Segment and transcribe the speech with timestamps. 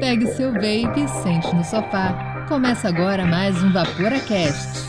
[0.00, 2.44] Pegue seu vape sente no sofá.
[2.48, 4.86] Começa agora mais um VaporaCast.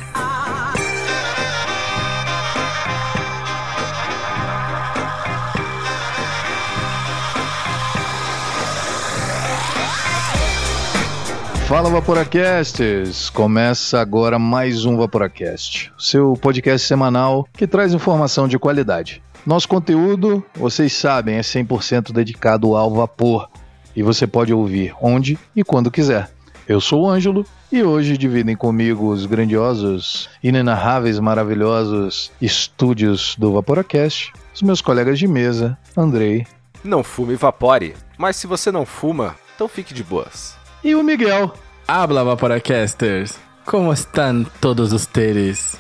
[11.68, 13.30] Fala Vaporacasters!
[13.30, 19.22] Começa agora mais um Vaporacast, seu podcast semanal que traz informação de qualidade.
[19.48, 23.48] Nosso conteúdo, vocês sabem, é 100% dedicado ao vapor
[23.96, 26.30] e você pode ouvir onde e quando quiser.
[26.68, 34.34] Eu sou o Ângelo e hoje dividem comigo os grandiosos, inenarráveis, maravilhosos estúdios do Vaporacast,
[34.54, 36.46] os meus colegas de mesa, Andrei.
[36.84, 41.02] Não fume e vapore, mas se você não fuma, então fique de boas e o
[41.02, 41.54] Miguel.
[41.88, 43.40] Habla, Vaporacasters!
[43.66, 45.80] Como estão todos ustedes?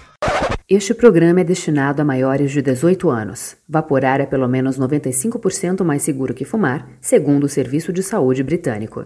[0.69, 3.55] Este programa é destinado a maiores de 18 anos.
[3.69, 9.05] Vaporar é pelo menos 95% mais seguro que fumar, segundo o Serviço de Saúde Britânico.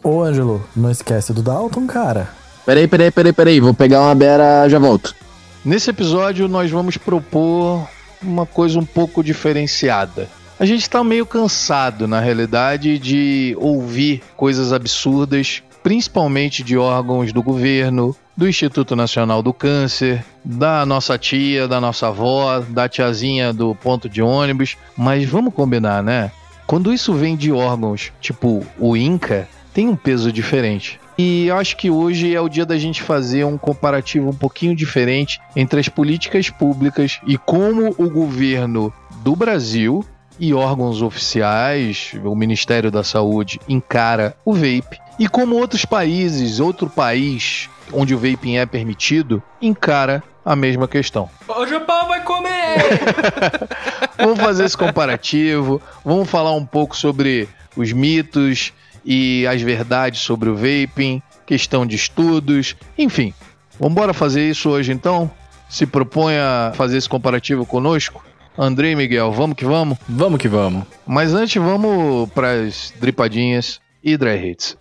[0.00, 2.28] Ô, Ângelo, não esquece do Dalton, cara.
[2.64, 3.58] Peraí, peraí, peraí, peraí.
[3.58, 5.12] Vou pegar uma beira, já volto.
[5.64, 7.88] Nesse episódio, nós vamos propor
[8.22, 10.28] uma coisa um pouco diferenciada.
[10.56, 17.40] A gente está meio cansado, na realidade, de ouvir coisas absurdas, principalmente de órgãos do
[17.40, 23.72] governo, do Instituto Nacional do Câncer, da nossa tia, da nossa avó, da tiazinha do
[23.72, 24.76] ponto de ônibus.
[24.96, 26.32] Mas vamos combinar, né?
[26.66, 30.98] Quando isso vem de órgãos tipo o INCA, tem um peso diferente.
[31.16, 35.38] E acho que hoje é o dia da gente fazer um comparativo um pouquinho diferente
[35.54, 38.92] entre as políticas públicas e como o governo
[39.22, 40.04] do Brasil
[40.36, 46.88] e órgãos oficiais, o Ministério da Saúde encara o vape e como outros países, outro
[46.88, 51.28] país onde o vaping é permitido, encara a mesma questão.
[51.48, 52.76] O Japão vai comer!
[54.18, 58.72] vamos fazer esse comparativo, vamos falar um pouco sobre os mitos
[59.04, 63.32] e as verdades sobre o vaping, questão de estudos, enfim.
[63.78, 65.30] Vamos embora fazer isso hoje então?
[65.68, 68.24] Se propõe a fazer esse comparativo conosco?
[68.58, 69.98] André e Miguel, vamos que vamos?
[70.08, 70.84] Vamos que vamos.
[71.06, 74.76] Mas antes, vamos para as dripadinhas e dry hits.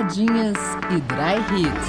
[0.00, 0.56] Dripadinhas
[0.90, 1.88] e dry hits.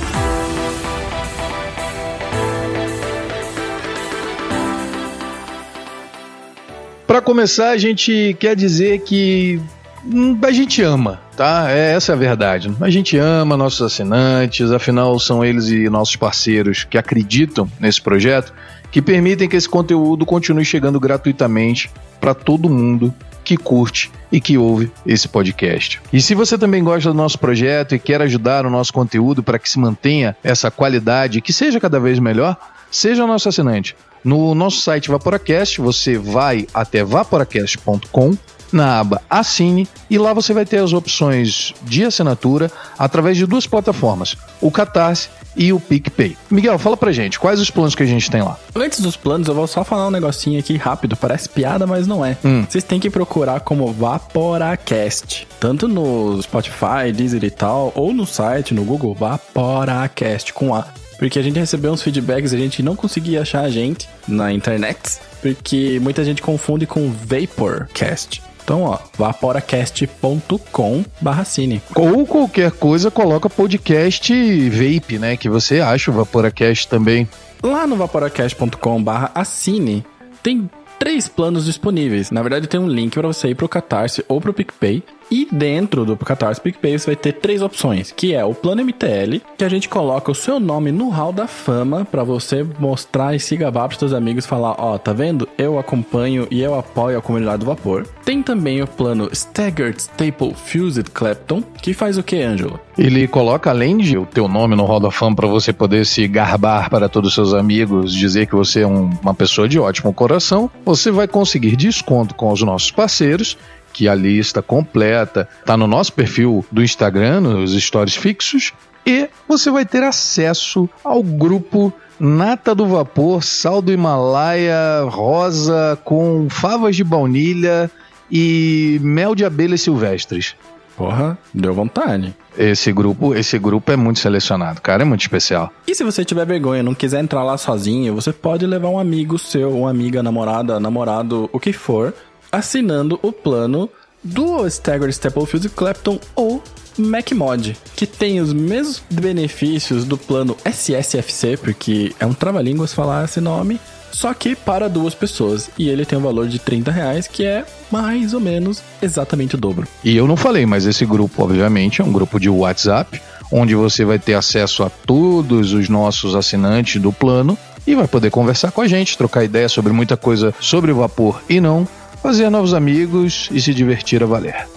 [7.07, 9.61] Para começar, a gente quer dizer que
[10.05, 11.71] hum, a gente ama tá?
[11.71, 12.71] É, essa é a verdade.
[12.79, 18.53] A gente ama nossos assinantes, afinal são eles e nossos parceiros que acreditam nesse projeto,
[18.91, 21.89] que permitem que esse conteúdo continue chegando gratuitamente
[22.19, 23.11] para todo mundo
[23.51, 26.01] que curte e que ouve esse podcast.
[26.13, 29.59] E se você também gosta do nosso projeto e quer ajudar o nosso conteúdo para
[29.59, 32.55] que se mantenha essa qualidade e que seja cada vez melhor,
[32.89, 33.93] seja nosso assinante.
[34.23, 38.37] No nosso site Vaporacast, você vai até vaporacast.com
[38.71, 43.67] na aba Assine e lá você vai ter as opções de assinatura através de duas
[43.67, 46.37] plataformas, o Catarse e o PicPay.
[46.49, 48.57] Miguel, fala pra gente, quais os planos que a gente tem lá?
[48.75, 52.25] Antes dos planos, eu vou só falar um negocinho aqui rápido, parece piada, mas não
[52.25, 52.37] é.
[52.43, 52.65] Hum.
[52.67, 58.73] Vocês têm que procurar como Vaporacast, tanto no Spotify, Deezer e tal, ou no site,
[58.73, 60.87] no Google, Vaporacast com A.
[61.17, 65.19] Porque a gente recebeu uns feedbacks, a gente não conseguia achar a gente na internet,
[65.39, 68.41] porque muita gente confunde com Vaporcast.
[68.63, 71.81] Então, ó, vaporacast.com barra cine.
[71.95, 74.33] Ou qualquer coisa, coloca podcast
[74.69, 75.35] vape, né?
[75.35, 77.27] Que você acha o Vaporacast também.
[77.61, 80.05] Lá no vaporacast.com barra assine
[80.41, 82.31] tem três planos disponíveis.
[82.31, 85.03] Na verdade, tem um link para você ir pro Catarse ou pro PicPay.
[85.31, 89.41] E dentro do Catarse PicPay você vai ter três opções, que é o plano MTL,
[89.57, 93.39] que a gente coloca o seu nome no hall da fama para você mostrar e
[93.39, 95.47] se gabar pros seus amigos falar, ó, oh, tá vendo?
[95.57, 98.05] Eu acompanho e eu apoio a comunidade do vapor.
[98.25, 102.77] Tem também o plano Staggered Staple Fused Clapton, que faz o que, Ângelo?
[102.97, 106.27] Ele coloca além de o teu nome no hall da fama para você poder se
[106.27, 110.13] garbar para todos os seus amigos, dizer que você é um, uma pessoa de ótimo
[110.13, 113.57] coração, você vai conseguir desconto com os nossos parceiros
[114.01, 118.73] que a lista completa está no nosso perfil do Instagram, nos stories fixos,
[119.05, 126.47] e você vai ter acesso ao grupo Nata do Vapor, Sal do Himalaia, rosa com
[126.49, 127.91] favas de baunilha
[128.31, 130.55] e mel de abelhas silvestres.
[130.97, 132.35] Porra, deu vontade.
[132.57, 135.71] Esse grupo, esse grupo é muito selecionado, cara, é muito especial.
[135.87, 139.37] E se você tiver vergonha, não quiser entrar lá sozinho, você pode levar um amigo
[139.37, 142.15] seu, uma amiga, namorada, namorado, o que for,
[142.51, 143.89] assinando o plano
[144.23, 146.63] do Staggered Staplefield Clapton ou
[146.97, 153.39] MacMod, que tem os mesmos benefícios do plano SSFC, porque é um trava-línguas falar esse
[153.39, 153.79] nome,
[154.11, 155.69] só que para duas pessoas.
[155.77, 159.57] E ele tem um valor de 30 reais, que é mais ou menos exatamente o
[159.57, 159.87] dobro.
[160.03, 163.21] E eu não falei, mas esse grupo, obviamente, é um grupo de WhatsApp,
[163.51, 168.29] onde você vai ter acesso a todos os nossos assinantes do plano e vai poder
[168.29, 171.87] conversar com a gente, trocar ideia sobre muita coisa sobre o vapor e não,
[172.21, 174.67] fazer novos amigos e se divertir a valer.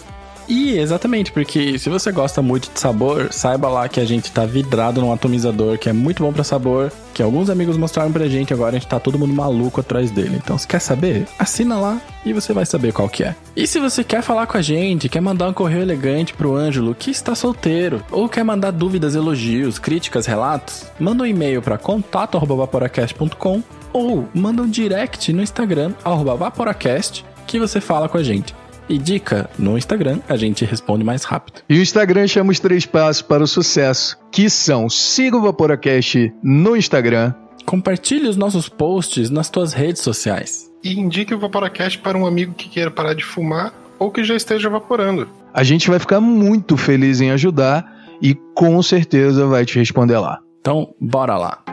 [0.48, 4.44] E exatamente, porque se você gosta muito de sabor, saiba lá que a gente tá
[4.44, 8.52] vidrado num atomizador que é muito bom para sabor, que alguns amigos mostraram pra gente,
[8.52, 10.38] agora a gente tá todo mundo maluco atrás dele.
[10.42, 13.34] Então, se quer saber, assina lá e você vai saber qual que é.
[13.56, 16.94] E se você quer falar com a gente, quer mandar um correio elegante pro Ângelo,
[16.94, 23.62] que está solteiro, ou quer mandar dúvidas, elogios, críticas, relatos, manda um e-mail para contato@vaporacast.com
[23.92, 28.54] ou manda um direct no Instagram @vaporacast que você fala com a gente.
[28.88, 31.62] E dica, no Instagram a gente responde mais rápido.
[31.68, 36.32] E o Instagram chama os três passos para o sucesso, que são siga o Vaporacast
[36.42, 37.32] no Instagram,
[37.64, 40.70] Compartilhe os nossos posts nas tuas redes sociais.
[40.82, 44.34] E indique o Vaporacast para um amigo que queira parar de fumar ou que já
[44.34, 45.28] esteja vaporando.
[45.52, 47.90] A gente vai ficar muito feliz em ajudar
[48.20, 50.40] e com certeza vai te responder lá.
[50.60, 51.64] Então, bora lá.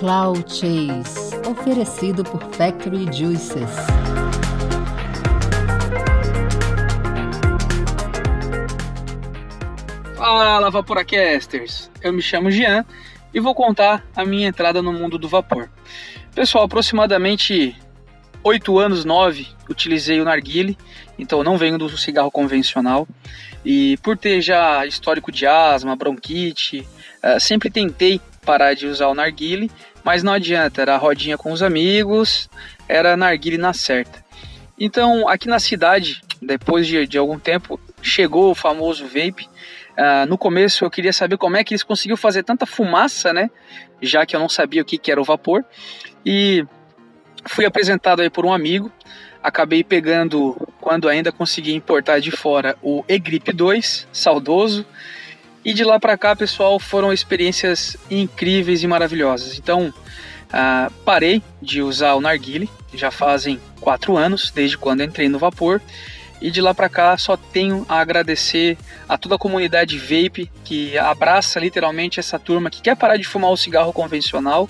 [0.00, 3.68] Cloud Chase, oferecido por Factory Juices.
[10.16, 11.90] Fala, Vaporacasters!
[12.00, 12.82] Eu me chamo Jean
[13.34, 15.68] e vou contar a minha entrada no mundo do vapor.
[16.34, 17.76] Pessoal, aproximadamente
[18.42, 20.78] 8 anos, 9, utilizei o narguile,
[21.18, 23.06] então não venho do cigarro convencional.
[23.62, 26.88] E por ter já histórico de asma, bronquite,
[27.22, 29.70] uh, sempre tentei parar de usar o narguile,
[30.02, 32.48] mas não adianta, era rodinha com os amigos,
[32.88, 34.24] era narguile na certa.
[34.78, 39.48] Então, aqui na cidade, depois de, de algum tempo, chegou o famoso vape.
[39.90, 43.50] Uh, no começo eu queria saber como é que eles conseguiam fazer tanta fumaça, né?
[44.00, 45.62] Já que eu não sabia o que, que era o vapor.
[46.24, 46.64] E
[47.44, 48.90] fui apresentado aí por um amigo.
[49.42, 54.86] Acabei pegando, quando ainda consegui importar de fora, o E-Grip 2, saudoso.
[55.64, 59.58] E de lá para cá, pessoal, foram experiências incríveis e maravilhosas.
[59.58, 65.38] Então, uh, parei de usar o narguile, já fazem quatro anos, desde quando entrei no
[65.38, 65.80] vapor.
[66.40, 70.96] E de lá para cá só tenho a agradecer a toda a comunidade vape que
[70.96, 74.66] abraça literalmente essa turma que quer parar de fumar o cigarro convencional,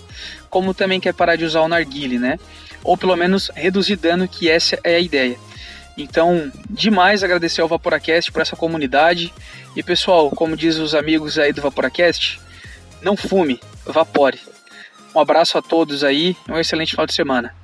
[0.48, 2.40] como também quer parar de usar o narguile, né?
[2.82, 5.38] Ou pelo menos reduzir dano, que essa é a ideia.
[5.96, 9.32] Então, demais agradecer ao Vaporacast por essa comunidade.
[9.76, 12.40] E pessoal, como diz os amigos aí do Vaporacast,
[13.02, 14.40] não fume, vapore.
[15.14, 17.54] Um abraço a todos aí, um excelente final de semana.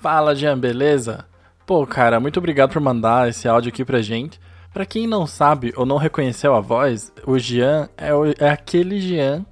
[0.00, 1.24] Fala, Jean, beleza?
[1.64, 4.40] Pô, cara, muito obrigado por mandar esse áudio aqui pra gente.
[4.72, 9.00] Pra quem não sabe ou não reconheceu a voz, o Jean é, o, é aquele
[9.00, 9.44] Jean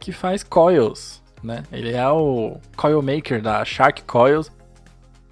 [0.00, 1.62] que faz coils, né?
[1.70, 4.50] Ele é o coil maker da Shark Coils,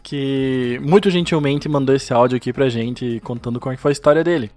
[0.04, 4.22] que muito gentilmente mandou esse áudio aqui pra gente contando como é foi a história
[4.22, 4.50] dele.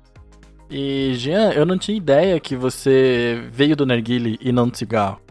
[0.70, 5.22] E Jean, eu não tinha ideia que você veio do narguile e não do cigarro.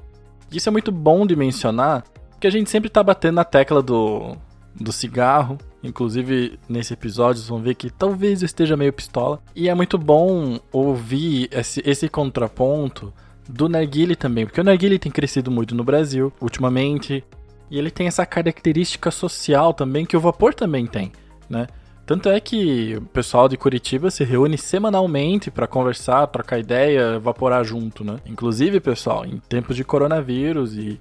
[0.50, 4.34] Isso é muito bom de mencionar, porque a gente sempre tá batendo na tecla do,
[4.74, 5.58] do cigarro.
[5.82, 9.41] Inclusive, nesse episódio, vocês vão ver que talvez eu esteja meio pistola.
[9.55, 13.12] E é muito bom ouvir esse, esse contraponto
[13.46, 17.22] do narguile também, porque o narguile tem crescido muito no Brasil ultimamente.
[17.70, 21.13] E ele tem essa característica social também que o vapor também tem,
[21.49, 21.67] né?
[22.06, 27.65] Tanto é que o pessoal de Curitiba se reúne semanalmente para conversar, trocar ideia, evaporar
[27.65, 28.19] junto, né?
[28.25, 31.01] Inclusive, pessoal, em tempos de coronavírus e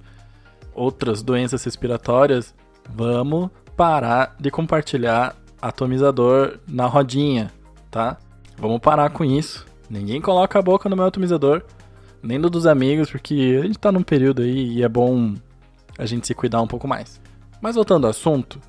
[0.74, 2.52] outras doenças respiratórias,
[2.90, 7.52] vamos parar de compartilhar atomizador na rodinha,
[7.88, 8.18] tá?
[8.58, 9.64] Vamos parar com isso.
[9.88, 11.62] Ninguém coloca a boca no meu atomizador,
[12.20, 15.34] nem no dos amigos, porque a gente tá num período aí e é bom
[15.98, 17.20] a gente se cuidar um pouco mais.
[17.60, 18.60] Mas voltando ao assunto,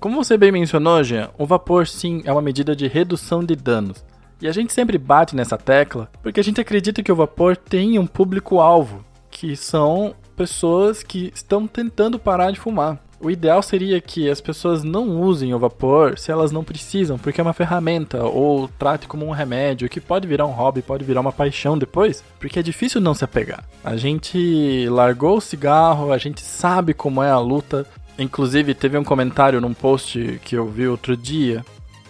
[0.00, 4.04] como você bem mencionou, Jean, o vapor sim é uma medida de redução de danos.
[4.40, 7.98] E a gente sempre bate nessa tecla porque a gente acredita que o vapor tem
[7.98, 12.98] um público-alvo, que são pessoas que estão tentando parar de fumar.
[13.22, 17.40] O ideal seria que as pessoas não usem o vapor se elas não precisam, porque
[17.40, 21.20] é uma ferramenta, ou trate como um remédio, que pode virar um hobby, pode virar
[21.20, 23.62] uma paixão depois, porque é difícil não se apegar.
[23.84, 27.86] A gente largou o cigarro, a gente sabe como é a luta.
[28.18, 31.64] Inclusive, teve um comentário num post que eu vi outro dia,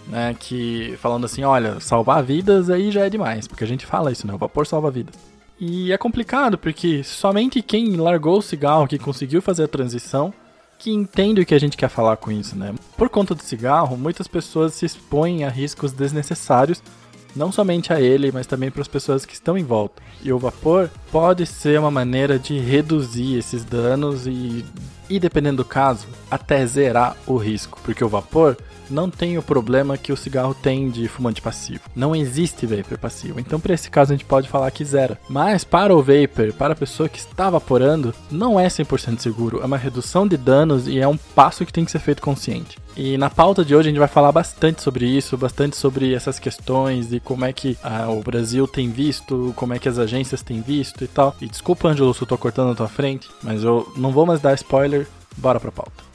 [0.08, 4.10] né, que falando assim, olha, salvar vidas aí já é demais, porque a gente fala
[4.10, 5.14] isso, né, o vapor salva vidas.
[5.60, 10.32] E é complicado, porque somente quem largou o cigarro, que conseguiu fazer a transição,
[10.82, 12.74] que entende o que a gente quer falar com isso, né?
[12.96, 16.82] Por conta do cigarro, muitas pessoas se expõem a riscos desnecessários,
[17.36, 20.02] não somente a ele, mas também para as pessoas que estão em volta.
[20.24, 24.64] E o vapor pode ser uma maneira de reduzir esses danos e,
[25.08, 28.56] e dependendo do caso, até zerar o risco, porque o vapor
[28.92, 31.80] não tem o problema que o cigarro tem de fumante passivo.
[31.96, 33.40] Não existe vapor passivo.
[33.40, 35.18] Então, para esse caso, a gente pode falar que zera.
[35.28, 39.60] Mas para o vapor, para a pessoa que está vaporando, não é 100% seguro.
[39.62, 42.82] É uma redução de danos e é um passo que tem que ser feito consciente.
[42.96, 46.38] E na pauta de hoje a gente vai falar bastante sobre isso, bastante sobre essas
[46.38, 50.42] questões e como é que ah, o Brasil tem visto, como é que as agências
[50.42, 51.34] têm visto e tal.
[51.40, 54.40] E desculpa, Ângelo, se eu tô cortando na tua frente, mas eu não vou mais
[54.40, 55.01] dar spoiler.
[55.36, 56.12] Bora pra pauta.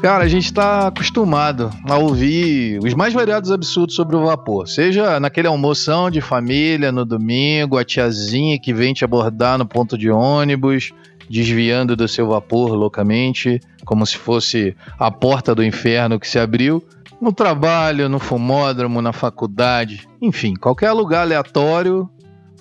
[0.00, 4.66] Cara, a gente está acostumado a ouvir os mais variados absurdos sobre o vapor.
[4.66, 9.98] Seja naquele almoção de família no domingo, a tiazinha que vem te abordar no ponto
[9.98, 10.94] de ônibus,
[11.28, 16.82] desviando do seu vapor loucamente, como se fosse a porta do inferno que se abriu.
[17.20, 22.08] No trabalho, no fumódromo, na faculdade, enfim, qualquer lugar aleatório,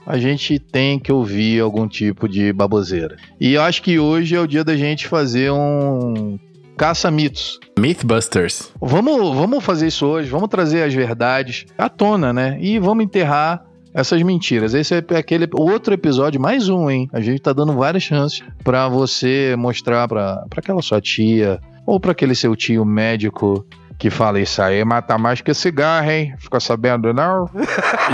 [0.06, 3.18] a gente tem que ouvir algum tipo de baboseira.
[3.39, 6.38] E eu acho que hoje é o dia da gente fazer um
[6.77, 7.60] caça-mitos.
[7.77, 8.72] Mythbusters.
[8.79, 12.58] Vamos, vamos fazer isso hoje, vamos trazer as verdades à tona, né?
[12.62, 14.74] E vamos enterrar essas mentiras.
[14.74, 17.10] Esse é aquele outro episódio, mais um, hein?
[17.12, 22.12] A gente tá dando várias chances para você mostrar para aquela sua tia ou para
[22.12, 23.65] aquele seu tio médico
[24.00, 26.34] que fala isso aí mata mais que cigarro, hein?
[26.38, 27.50] Ficou sabendo, não?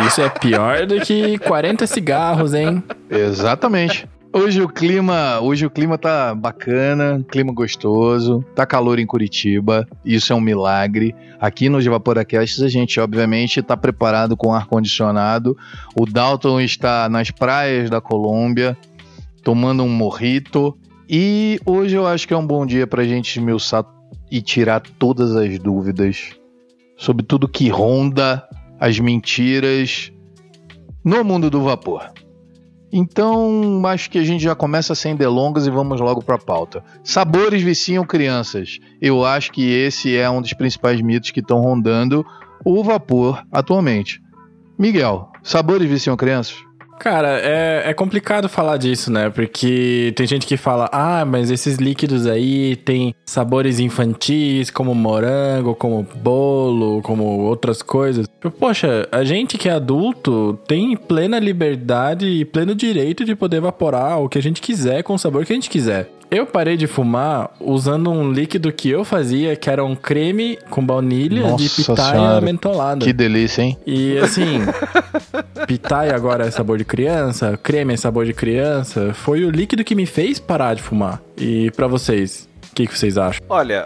[0.07, 2.83] Isso é pior do que 40 cigarros, hein?
[3.07, 4.09] Exatamente.
[4.33, 10.33] Hoje o clima, hoje o clima tá bacana, clima gostoso, tá calor em Curitiba, isso
[10.33, 11.15] é um milagre.
[11.39, 15.55] Aqui nos Vaporacasts a gente obviamente está preparado com ar condicionado.
[15.97, 18.75] O Dalton está nas praias da Colômbia
[19.43, 20.75] tomando um morrito
[21.07, 23.85] e hoje eu acho que é um bom dia para a gente esmiuçar
[24.29, 26.31] e tirar todas as dúvidas
[26.97, 28.47] sobre tudo que ronda
[28.79, 30.11] as mentiras
[31.03, 32.11] no mundo do vapor.
[32.91, 36.83] Então, acho que a gente já começa sem delongas e vamos logo para a pauta.
[37.03, 38.79] Sabores viciam crianças.
[39.01, 42.25] Eu acho que esse é um dos principais mitos que estão rondando
[42.63, 44.21] o vapor atualmente.
[44.79, 46.55] Miguel, sabores viciam crianças?
[46.99, 49.29] Cara, é, é complicado falar disso, né?
[49.29, 55.75] Porque tem gente que fala, ah, mas esses líquidos aí tem sabores infantis, como morango,
[55.75, 58.27] como bolo, como outras coisas.
[58.59, 64.19] Poxa, a gente que é adulto tem plena liberdade e pleno direito de poder evaporar
[64.21, 66.09] o que a gente quiser com o sabor que a gente quiser.
[66.29, 70.85] Eu parei de fumar usando um líquido que eu fazia, que era um creme com
[70.85, 73.05] baunilha Nossa de pitaia senhora, mentolada.
[73.05, 73.77] Que delícia, hein?
[73.85, 74.59] E assim,
[75.67, 79.13] pitaia agora é sabor de criança, creme é sabor de criança.
[79.13, 81.21] Foi o líquido que me fez parar de fumar.
[81.37, 83.45] E pra vocês, o que, que vocês acham?
[83.47, 83.85] Olha,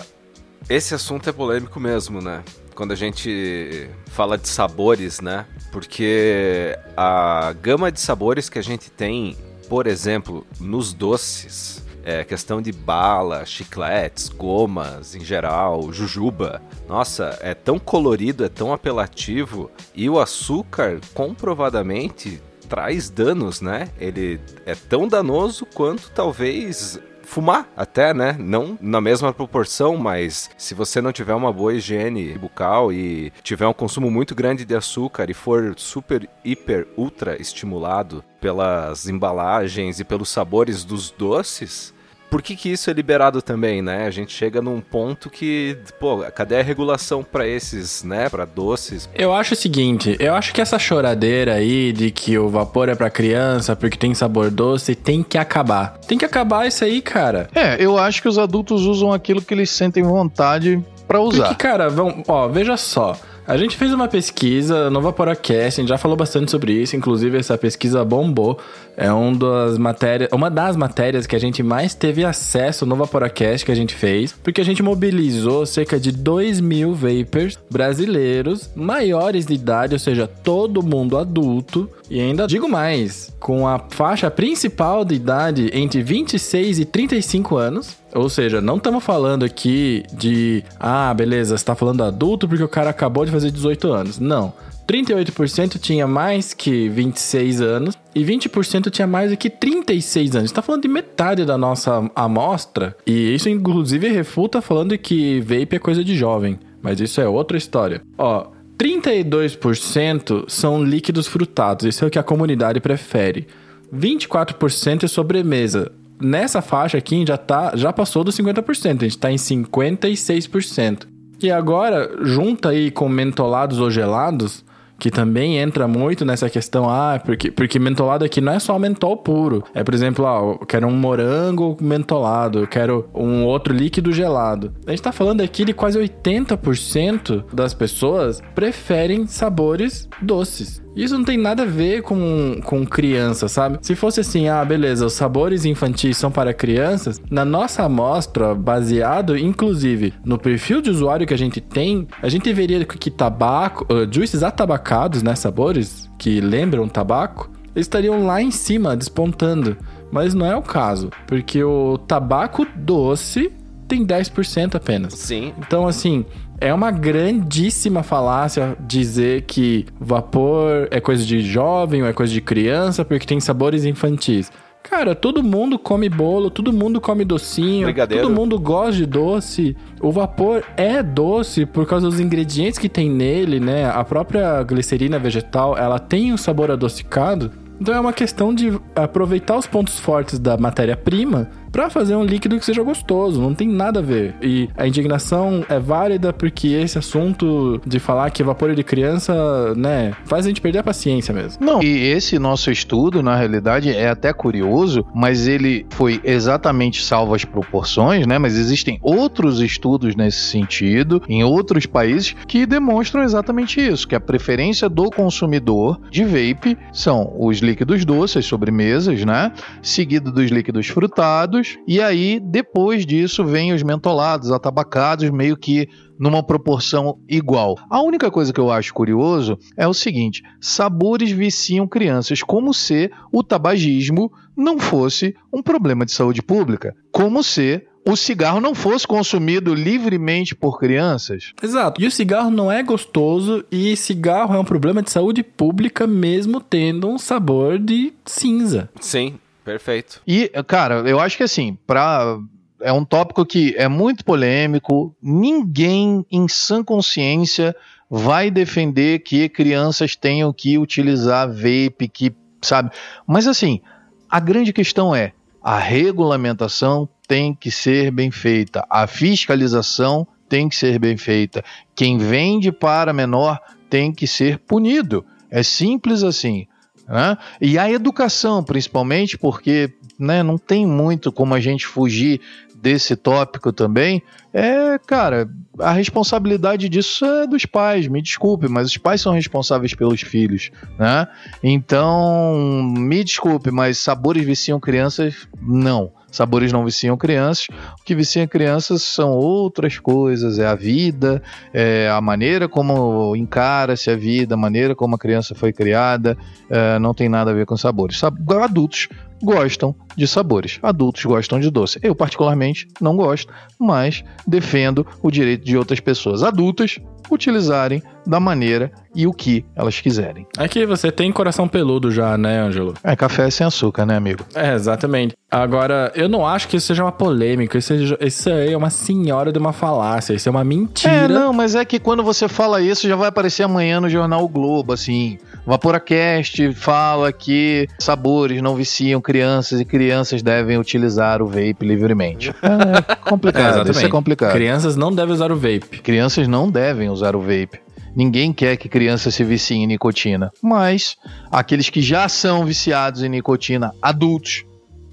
[0.69, 2.41] esse assunto é polêmico mesmo, né?
[2.73, 5.45] Quando a gente fala de sabores, né?
[5.71, 9.35] Porque a gama de sabores que a gente tem,
[9.67, 16.61] por exemplo, nos doces, é, questão de bala, chicletes, gomas em geral, jujuba.
[16.87, 23.89] Nossa, é tão colorido, é tão apelativo e o açúcar comprovadamente traz danos, né?
[23.99, 26.99] Ele é tão danoso quanto talvez
[27.29, 28.35] fumar até, né?
[28.39, 33.67] Não na mesma proporção, mas se você não tiver uma boa higiene bucal e tiver
[33.67, 40.03] um consumo muito grande de açúcar e for super, hiper, ultra estimulado pelas embalagens e
[40.03, 41.93] pelos sabores dos doces,
[42.29, 44.05] por que, que isso é liberado também, né?
[44.05, 49.09] A gente chega num ponto que, pô, cadê a regulação para esses, né, para doces?
[49.13, 52.95] Eu acho o seguinte, eu acho que essa choradeira aí de que o vapor é
[52.95, 55.97] para criança porque tem sabor doce tem que acabar.
[56.07, 57.49] Tem que acabar isso aí, cara.
[57.55, 61.47] É, eu acho que os adultos usam aquilo que eles sentem vontade para usar.
[61.47, 63.17] Porque, cara, vão, ó, veja só.
[63.49, 67.35] A gente fez uma pesquisa no Vaporacast, a gente já falou bastante sobre isso, inclusive
[67.35, 68.59] essa pesquisa bombou.
[68.95, 73.65] É um das matérias, uma das matérias que a gente mais teve acesso no Vaporacast
[73.65, 79.47] que a gente fez, porque a gente mobilizou cerca de 2 mil vapers brasileiros maiores
[79.47, 81.89] de idade, ou seja, todo mundo adulto.
[82.07, 87.97] E ainda digo mais, com a faixa principal de idade entre 26 e 35 anos,
[88.13, 92.67] ou seja, não estamos falando aqui de, ah, beleza, você tá falando adulto porque o
[92.67, 94.19] cara acabou de fazer 18 anos.
[94.19, 94.53] Não.
[94.87, 100.49] 38% tinha mais que 26 anos e 20% tinha mais do que 36 anos.
[100.49, 105.79] Está falando de metade da nossa amostra e isso inclusive refuta falando que vape é
[105.79, 108.01] coisa de jovem, mas isso é outra história.
[108.17, 108.47] Ó,
[108.79, 113.45] 32% são líquidos frutados, isso é o que a comunidade prefere.
[113.93, 115.91] 24% é sobremesa.
[116.21, 121.07] Nessa faixa aqui já, tá, já passou dos 50%, a gente tá em 56%.
[121.41, 124.65] E agora, junta aí com mentolados ou gelados,
[124.99, 129.15] que também entra muito nessa questão, ah, porque, porque mentolado aqui não é só mentol
[129.15, 129.63] puro.
[129.73, 134.73] É, por exemplo, ah, eu quero um morango mentolado, eu quero um outro líquido gelado.
[134.85, 140.81] A gente tá falando aqui de quase 80% das pessoas preferem sabores doces.
[140.95, 143.77] Isso não tem nada a ver com, com criança, sabe?
[143.81, 149.37] Se fosse assim, ah, beleza, os sabores infantis são para crianças, na nossa amostra, baseado
[149.37, 154.07] inclusive no perfil de usuário que a gente tem, a gente veria que tabaco, uh,
[154.11, 159.77] juices atabacados, né, sabores que lembram tabaco, estariam lá em cima, despontando.
[160.11, 163.51] Mas não é o caso, porque o tabaco doce
[163.87, 165.13] tem 10% apenas.
[165.13, 165.53] Sim.
[165.57, 166.25] Então, assim,
[166.61, 172.41] é uma grandíssima falácia dizer que vapor é coisa de jovem ou é coisa de
[172.41, 174.51] criança porque tem sabores infantis.
[174.81, 178.23] Cara, todo mundo come bolo, todo mundo come docinho, Brigadeiro.
[178.23, 179.77] todo mundo gosta de doce.
[180.01, 183.89] O vapor é doce por causa dos ingredientes que tem nele, né?
[183.89, 187.51] A própria glicerina vegetal, ela tem um sabor adocicado.
[187.79, 192.57] Então é uma questão de aproveitar os pontos fortes da matéria-prima para fazer um líquido
[192.57, 194.35] que seja gostoso, não tem nada a ver.
[194.41, 200.13] E a indignação é válida porque esse assunto de falar que vapor de criança, né,
[200.25, 201.63] faz a gente perder a paciência mesmo.
[201.63, 207.33] Não, e esse nosso estudo, na realidade, é até curioso, mas ele foi exatamente salvo
[207.33, 208.37] as proporções, né?
[208.37, 214.19] Mas existem outros estudos nesse sentido, em outros países, que demonstram exatamente isso: que a
[214.19, 219.51] preferência do consumidor de vape são os líquidos doces, as sobremesas, né?
[219.81, 225.87] Seguido dos líquidos frutados, e aí, depois disso, vem os mentolados, atabacados, meio que
[226.19, 227.77] numa proporção igual.
[227.89, 233.09] A única coisa que eu acho curioso é o seguinte: sabores viciam crianças, como se
[233.31, 239.05] o tabagismo não fosse um problema de saúde pública, como se o cigarro não fosse
[239.05, 241.53] consumido livremente por crianças.
[241.61, 242.01] Exato.
[242.01, 246.59] E o cigarro não é gostoso e cigarro é um problema de saúde pública mesmo
[246.59, 248.89] tendo um sabor de cinza.
[248.99, 250.21] Sim, perfeito.
[250.25, 252.39] E, cara, eu acho que assim, pra
[252.81, 255.15] é um tópico que é muito polêmico.
[255.21, 257.75] Ninguém em sã consciência
[258.09, 262.91] vai defender que crianças tenham que utilizar vape, que sabe.
[263.27, 263.81] Mas assim,
[264.29, 270.75] a grande questão é a regulamentação tem que ser bem feita, a fiscalização tem que
[270.75, 271.63] ser bem feita.
[271.95, 275.23] Quem vende para menor tem que ser punido.
[275.51, 276.65] É simples assim.
[277.09, 277.37] Né?
[277.59, 282.39] E a educação, principalmente, porque né, não tem muito como a gente fugir
[282.75, 284.21] desse tópico também,
[284.53, 289.93] é, cara, a responsabilidade disso é dos pais, me desculpe, mas os pais são responsáveis
[289.93, 291.27] pelos filhos, né?
[291.61, 295.47] Então, me desculpe, mas sabores viciam crianças?
[295.61, 296.11] Não.
[296.31, 297.67] Sabores não viciam crianças.
[297.99, 300.59] O que vicia crianças são outras coisas.
[300.59, 301.41] É a vida,
[301.73, 306.37] é a maneira como encara-se a vida, a maneira como a criança foi criada.
[306.69, 308.21] É, não tem nada a ver com sabores.
[308.23, 309.07] Adultos
[309.41, 310.79] gostam de sabores.
[310.81, 311.99] Adultos gostam de doce.
[312.01, 316.99] Eu, particularmente, não gosto, mas defendo o direito de outras pessoas adultas
[317.31, 320.45] utilizarem da maneira e o que elas quiserem.
[320.57, 322.93] É que você tem coração peludo já, né, Ângelo?
[323.03, 324.43] É café sem açúcar, né, amigo?
[324.53, 325.35] É, exatamente.
[325.49, 327.77] Agora, eu não acho que isso seja uma polêmica.
[327.77, 330.33] Isso, isso aí é uma senhora de uma falácia.
[330.33, 331.13] Isso é uma mentira.
[331.13, 334.43] É, não, mas é que quando você fala isso, já vai aparecer amanhã no jornal
[334.43, 335.39] o Globo, assim.
[335.69, 342.49] Vaporacast fala que sabores não viciam crianças e crianças devem utilizar o vape livremente.
[342.49, 344.51] É complicado, é, isso é complicado.
[344.51, 346.01] Crianças não devem usar o vape.
[346.01, 347.79] Crianças não devem usar o vape.
[348.15, 351.15] Ninguém quer que criança se vicie em nicotina, mas
[351.51, 354.65] aqueles que já são viciados em nicotina, adultos,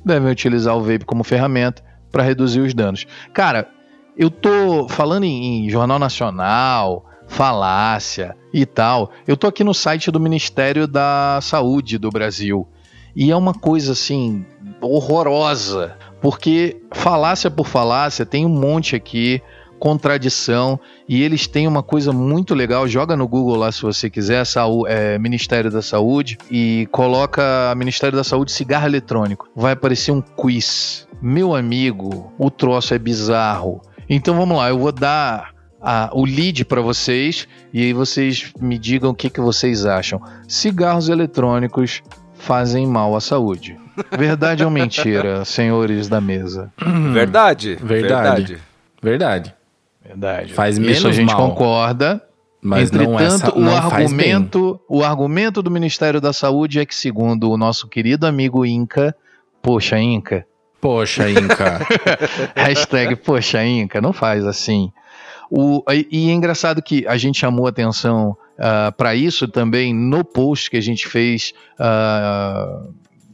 [0.03, 3.07] devem utilizar o vape como ferramenta para reduzir os danos.
[3.35, 3.69] Cara,
[4.17, 9.11] eu tô falando em, em Jornal Nacional, falácia e tal.
[9.27, 12.67] Eu tô aqui no site do Ministério da Saúde do Brasil.
[13.15, 14.45] E é uma coisa assim
[14.81, 19.43] horrorosa, porque falácia por falácia tem um monte aqui
[19.79, 22.89] contradição e eles têm uma coisa muito legal.
[22.89, 28.17] Joga no Google lá se você quiser, Saúde, é, Ministério da Saúde e coloca Ministério
[28.17, 29.49] da Saúde cigarro eletrônico.
[29.55, 31.07] Vai aparecer um quiz.
[31.21, 33.81] Meu amigo, o troço é bizarro.
[34.09, 35.56] Então vamos lá, eu vou dar
[35.89, 40.21] a, o lead para vocês e aí vocês me digam o que, que vocês acham.
[40.49, 42.03] Cigarros eletrônicos
[42.35, 43.79] fazem mal à saúde.
[44.19, 46.73] Verdade ou mentira, senhores da mesa?
[47.13, 47.77] Verdade.
[47.81, 48.59] Verdade.
[49.01, 49.55] Verdade.
[50.05, 50.53] Verdade.
[50.53, 51.51] Faz menos Isso a gente mal.
[51.51, 52.21] concorda.
[52.61, 54.33] Mas não é, Entretanto, não o faz bem.
[54.33, 59.15] argumento, o argumento do Ministério da Saúde é que, segundo o nosso querido amigo Inca,
[59.63, 60.45] poxa, Inca,
[60.81, 61.81] Poxa, Inca.
[62.55, 64.93] hashtag poxa, Inca, não faz assim.
[65.51, 68.37] O, e, é engraçado que a gente chamou atenção
[68.97, 71.53] para isso também no post que a gente fez.
[71.79, 72.83] ah,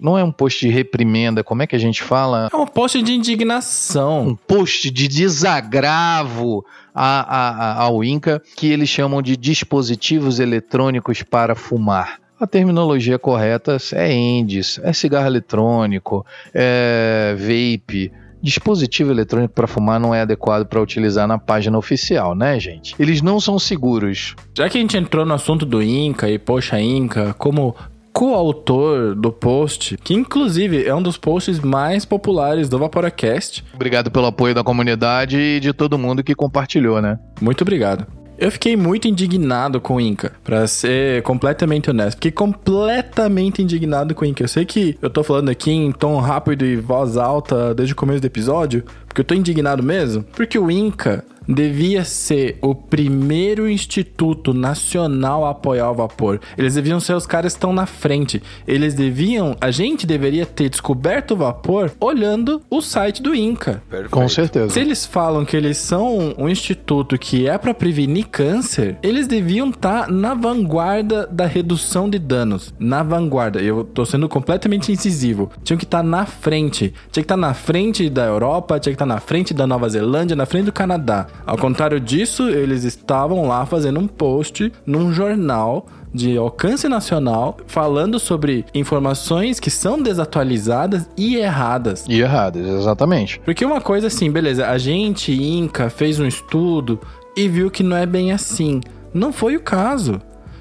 [0.00, 2.48] não é um post de reprimenda, como é que a gente fala?
[2.52, 4.26] é um post de indignação.
[4.28, 11.22] um post de desagravo a- a- a- ao INCA, que eles chamam de dispositivos eletrônicos
[11.22, 12.20] para fumar.
[12.40, 18.10] A terminologia correta é ENDS, é cigarro eletrônico, é vape.
[18.42, 22.94] Dispositivo eletrônico para fumar não é adequado para utilizar na página oficial, né, gente?
[22.98, 24.34] Eles não são seguros.
[24.56, 27.74] Já que a gente entrou no assunto do Inca e Poxa Inca, como
[28.12, 34.26] coautor do post, que inclusive é um dos posts mais populares do Vaporacast, Obrigado pelo
[34.26, 37.18] apoio da comunidade e de todo mundo que compartilhou, né?
[37.40, 38.06] muito obrigado.
[38.42, 42.16] Eu fiquei muito indignado com o Inca, pra ser completamente honesto.
[42.16, 44.42] Fiquei completamente indignado com o Inca.
[44.42, 47.96] Eu sei que eu tô falando aqui em tom rápido e voz alta desde o
[47.96, 50.24] começo do episódio, porque eu tô indignado mesmo.
[50.34, 56.40] Porque o Inca devia ser o primeiro instituto nacional a apoiar o vapor.
[56.56, 58.42] Eles deviam ser os caras que estão na frente.
[58.66, 63.82] Eles deviam, a gente deveria ter descoberto o vapor olhando o site do Inca.
[63.88, 64.10] Perfeito.
[64.10, 64.70] Com certeza.
[64.70, 69.70] Se eles falam que eles são um instituto que é pra prevenir câncer, eles deviam
[69.70, 72.74] estar na vanguarda da redução de danos.
[72.78, 73.60] Na vanguarda.
[73.60, 75.50] Eu tô sendo completamente incisivo.
[75.62, 76.92] Tinham que estar na frente.
[77.10, 80.36] Tinha que estar na frente da Europa, tinha que estar na frente da Nova Zelândia,
[80.36, 81.26] na frente do Canadá.
[81.46, 88.18] Ao contrário disso, eles estavam lá fazendo um post num jornal de alcance nacional falando
[88.18, 92.04] sobre informações que são desatualizadas e erradas.
[92.08, 93.40] E erradas, exatamente.
[93.40, 97.00] Porque uma coisa assim, beleza, a gente, Inca, fez um estudo
[97.36, 98.80] e viu que não é bem assim.
[99.14, 100.20] Não foi o caso.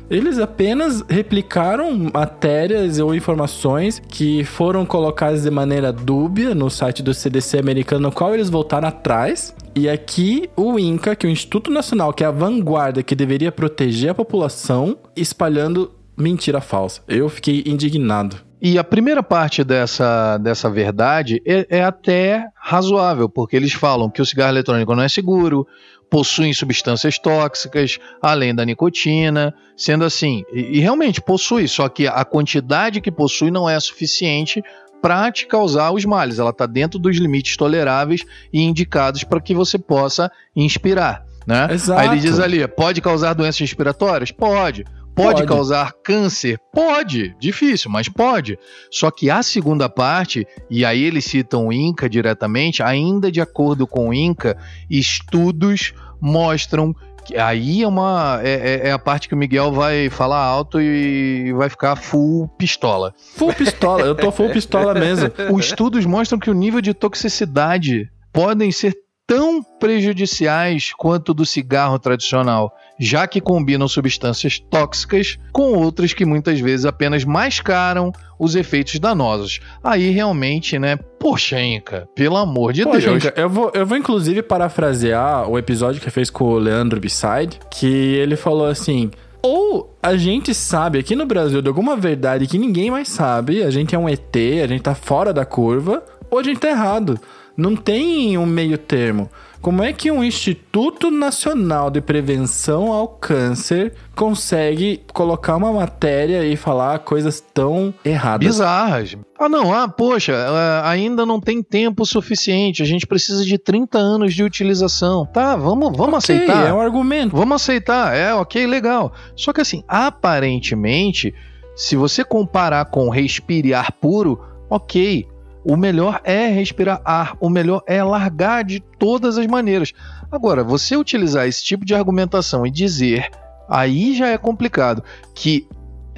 [0.09, 7.13] Eles apenas replicaram matérias ou informações que foram colocadas de maneira dúbia no site do
[7.13, 9.55] CDC americano, no qual eles voltaram atrás.
[9.73, 13.51] E aqui o INCA, que é o Instituto Nacional, que é a vanguarda que deveria
[13.51, 17.01] proteger a população, espalhando mentira falsa.
[17.07, 18.37] Eu fiquei indignado.
[18.61, 24.21] E a primeira parte dessa, dessa verdade é, é até razoável, porque eles falam que
[24.21, 25.65] o cigarro eletrônico não é seguro,
[26.11, 32.25] possui substâncias tóxicas, além da nicotina, sendo assim, e, e realmente possui, só que a
[32.25, 34.61] quantidade que possui não é suficiente
[35.01, 39.53] para te causar os males, ela está dentro dos limites toleráveis e indicados para que
[39.53, 41.25] você possa inspirar.
[41.45, 41.67] Né?
[41.71, 41.99] Exato.
[41.99, 44.31] Aí ele diz ali, pode causar doenças respiratórias?
[44.31, 44.85] Pode.
[45.13, 45.47] Pode, Pode.
[45.47, 46.57] causar câncer?
[46.73, 47.35] Pode.
[47.37, 48.57] Difícil, mas pode.
[48.89, 53.85] Só que a segunda parte, e aí eles citam o INCA diretamente, ainda de acordo
[53.85, 54.57] com o INCA,
[54.89, 56.95] estudos mostram
[57.37, 61.53] aí é uma é, é- é a parte que o Miguel vai falar alto e
[61.53, 63.13] vai ficar full pistola.
[63.35, 65.31] Full pistola, eu tô full pistola mesmo.
[65.53, 68.95] Os estudos mostram que o nível de toxicidade podem ser
[69.27, 76.59] tão prejudiciais quanto do cigarro tradicional, já que combinam substâncias tóxicas com outras que muitas
[76.59, 79.59] vezes apenas mascaram os efeitos danosos.
[79.83, 80.97] Aí realmente, né?
[81.19, 83.23] Poxa, Inca, pelo amor de Poxa, Deus.
[83.35, 87.87] Eu vou, eu vou inclusive parafrasear o episódio que fez com o Leandro Beside, que
[87.87, 89.11] ele falou assim.
[89.43, 93.71] Ou a gente sabe aqui no Brasil de alguma verdade que ninguém mais sabe, a
[93.71, 97.19] gente é um ET, a gente tá fora da curva, ou a gente tá errado.
[97.55, 99.29] Não tem um meio termo.
[99.61, 106.55] Como é que um Instituto Nacional de Prevenção ao Câncer consegue colocar uma matéria e
[106.55, 108.47] falar coisas tão erradas?
[108.47, 109.15] Bizarras.
[109.37, 113.99] Ah, não, ah, poxa, ah, ainda não tem tempo suficiente, a gente precisa de 30
[113.99, 115.27] anos de utilização.
[115.27, 116.67] Tá, vamos, vamos Ok, aceitar.
[116.67, 117.37] É um argumento.
[117.37, 119.13] Vamos aceitar, é ok, legal.
[119.35, 121.35] Só que assim, aparentemente,
[121.75, 125.27] se você comparar com respire ar puro, ok.
[125.63, 129.93] O melhor é respirar ar, o melhor é largar de todas as maneiras.
[130.31, 133.29] Agora, você utilizar esse tipo de argumentação e dizer,
[133.69, 135.03] aí já é complicado,
[135.35, 135.67] que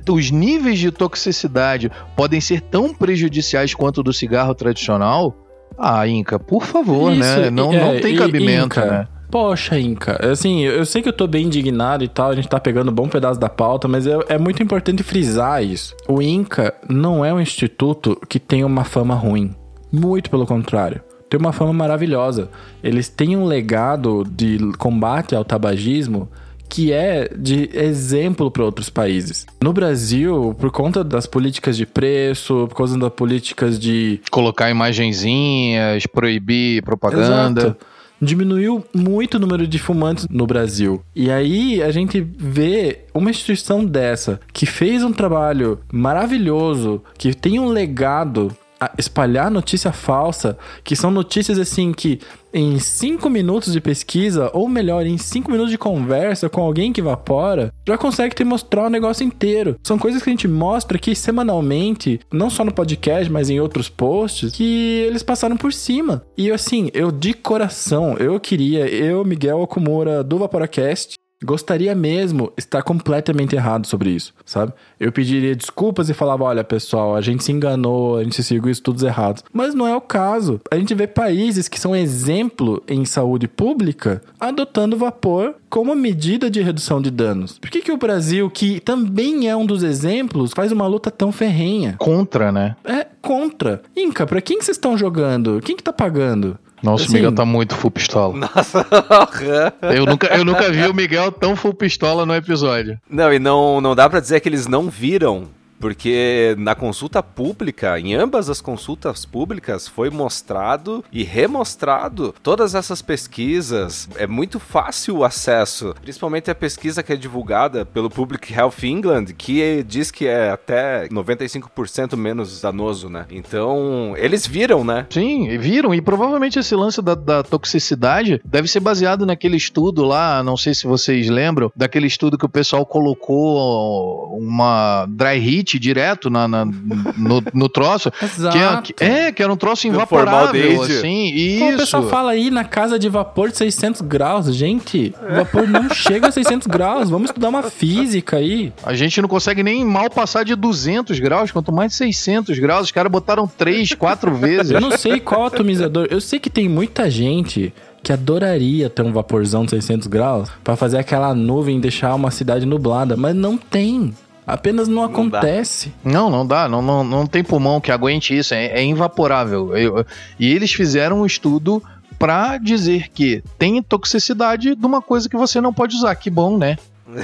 [0.10, 5.36] os níveis de toxicidade podem ser tão prejudiciais quanto o do cigarro tradicional.
[5.78, 7.50] Ah, Inca, por favor, Isso, né?
[7.50, 9.08] Não, é, não tem cabimento, Inca, né?
[9.34, 12.60] Poxa, Inca, assim, eu sei que eu tô bem indignado e tal, a gente tá
[12.60, 15.96] pegando um bom pedaço da pauta, mas é, é muito importante frisar isso.
[16.08, 19.50] O Inca não é um instituto que tem uma fama ruim.
[19.92, 21.02] Muito pelo contrário.
[21.32, 22.48] Tem uma fama maravilhosa.
[22.84, 26.30] Eles têm um legado de combate ao tabagismo
[26.70, 29.48] que é de exemplo para outros países.
[29.60, 36.06] No Brasil, por conta das políticas de preço, por causa das políticas de Colocar imagenzinhas,
[36.06, 37.62] proibir propaganda.
[37.62, 37.93] Exato.
[38.24, 41.02] Diminuiu muito o número de fumantes no Brasil.
[41.16, 47.60] E aí a gente vê uma instituição dessa que fez um trabalho maravilhoso, que tem
[47.60, 48.56] um legado
[48.98, 52.20] espalhar notícia falsa, que são notícias assim que
[52.54, 57.02] em cinco minutos de pesquisa, ou melhor, em cinco minutos de conversa com alguém que
[57.02, 59.76] evapora, já consegue te mostrar o negócio inteiro.
[59.84, 63.90] São coisas que a gente mostra aqui semanalmente, não só no podcast, mas em outros
[63.90, 66.24] posts, que eles passaram por cima.
[66.38, 72.82] E assim, eu de coração, eu queria, eu, Miguel Okumura, do Vaporacast, gostaria mesmo estar
[72.82, 74.74] completamente errado sobre isso, sabe?
[75.00, 79.04] Eu pediria desculpas e falava, olha, pessoal, a gente se enganou, a gente seguiu estudos
[79.04, 79.44] errados.
[79.52, 80.62] Mas não é o caso.
[80.72, 86.62] A gente vê países que são exemplo em saúde pública adotando vapor como medida de
[86.62, 87.58] redução de danos.
[87.58, 91.32] Por que, que o Brasil, que também é um dos exemplos, faz uma luta tão
[91.32, 91.96] ferrenha?
[91.98, 92.76] Contra, né?
[92.84, 93.82] É, contra.
[93.96, 95.60] Inca, pra quem que vocês estão jogando?
[95.64, 96.60] Quem que tá pagando?
[96.84, 98.36] Nossa, Assim- o Miguel tá muito full pistola.
[98.38, 98.86] Nossa.
[99.96, 103.00] Eu nunca, eu nunca vi o Miguel tão full pistola no episódio.
[103.10, 105.48] Não, e não, não dá pra dizer que eles não viram,
[105.84, 113.02] porque na consulta pública, em ambas as consultas públicas, foi mostrado e remostrado todas essas
[113.02, 114.08] pesquisas.
[114.16, 119.26] É muito fácil o acesso, principalmente a pesquisa que é divulgada pelo Public Health England,
[119.38, 123.26] que diz que é até 95% menos danoso, né?
[123.30, 125.06] Então, eles viram, né?
[125.10, 125.94] Sim, viram.
[125.94, 130.74] E provavelmente esse lance da, da toxicidade deve ser baseado naquele estudo lá, não sei
[130.74, 136.66] se vocês lembram, daquele estudo que o pessoal colocou uma dry heat direto na, na-
[136.66, 138.12] no, no troço.
[138.52, 141.58] Que é, que- é, que era um troço invaporável, assim.
[141.60, 141.78] Como o Isso.
[141.78, 144.54] pessoal fala aí na casa de vapor de 600 graus.
[144.54, 147.10] Gente, o vapor não chega a 600 graus.
[147.10, 148.72] Vamos estudar uma física aí.
[148.84, 152.86] A gente não consegue nem mal passar de 200 graus, quanto mais de 600 graus.
[152.86, 154.72] Os caras botaram 3, 4 vezes.
[154.72, 156.08] Eu não sei qual atomizador.
[156.10, 160.76] Eu sei que tem muita gente que adoraria ter um vaporzão de 600 graus pra
[160.76, 164.14] fazer aquela nuvem e deixar uma cidade nublada, mas não tem.
[164.46, 165.94] Apenas não acontece.
[166.04, 166.68] Não, não dá.
[166.68, 168.54] Não, não, não tem pulmão que aguente isso.
[168.54, 169.76] É, é invaporável.
[169.78, 170.06] Eu-
[170.40, 171.82] e eles fizeram um estudo
[172.20, 176.16] pra dizer que tem toxicidade de uma coisa que você não pode usar.
[176.16, 176.78] Que bom, né?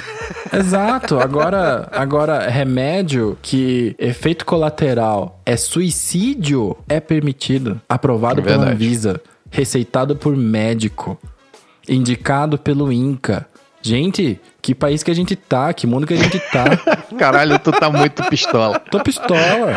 [0.54, 1.20] Exato.
[1.20, 8.72] Agora, agora remédio que efeito colateral é suicídio é permitido, aprovado É pela.
[8.72, 11.18] Anvisa, receitado por médico,
[11.88, 13.48] indicado pelo INCA.
[13.82, 15.74] Gente, que país que a gente tá?
[15.74, 16.66] Que mundo que a gente tá?
[17.18, 18.80] Caralho, tu tá muito pistola.
[18.80, 19.74] Tô pistola.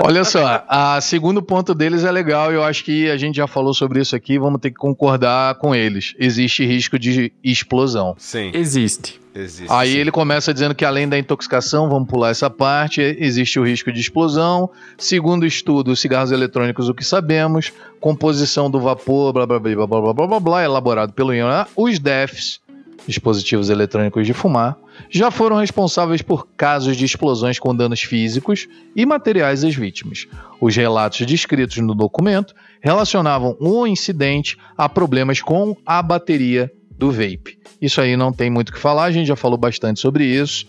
[0.00, 3.46] Olha só, a segundo ponto deles é legal e eu acho que a gente já
[3.46, 6.14] falou sobre isso aqui, vamos ter que concordar com eles.
[6.18, 8.14] Existe risco de explosão.
[8.18, 9.20] Sim, Existe.
[9.34, 9.72] existe.
[9.72, 9.98] Aí sim.
[9.98, 14.00] ele começa dizendo que além da intoxicação, vamos pular essa parte, existe o risco de
[14.00, 14.70] explosão.
[14.98, 19.86] Segundo estudo, os cigarros eletrônicos, o que sabemos, composição do vapor, blá blá blá blá
[19.86, 22.60] blá blá blá, blá, blá elaborado pelo INA, os DEFs,
[23.06, 24.76] dispositivos eletrônicos de fumar,
[25.10, 30.26] já foram responsáveis por casos de explosões com danos físicos e materiais às vítimas.
[30.60, 37.58] Os relatos descritos no documento relacionavam o incidente a problemas com a bateria do vape.
[37.80, 40.66] Isso aí não tem muito o que falar, a gente já falou bastante sobre isso.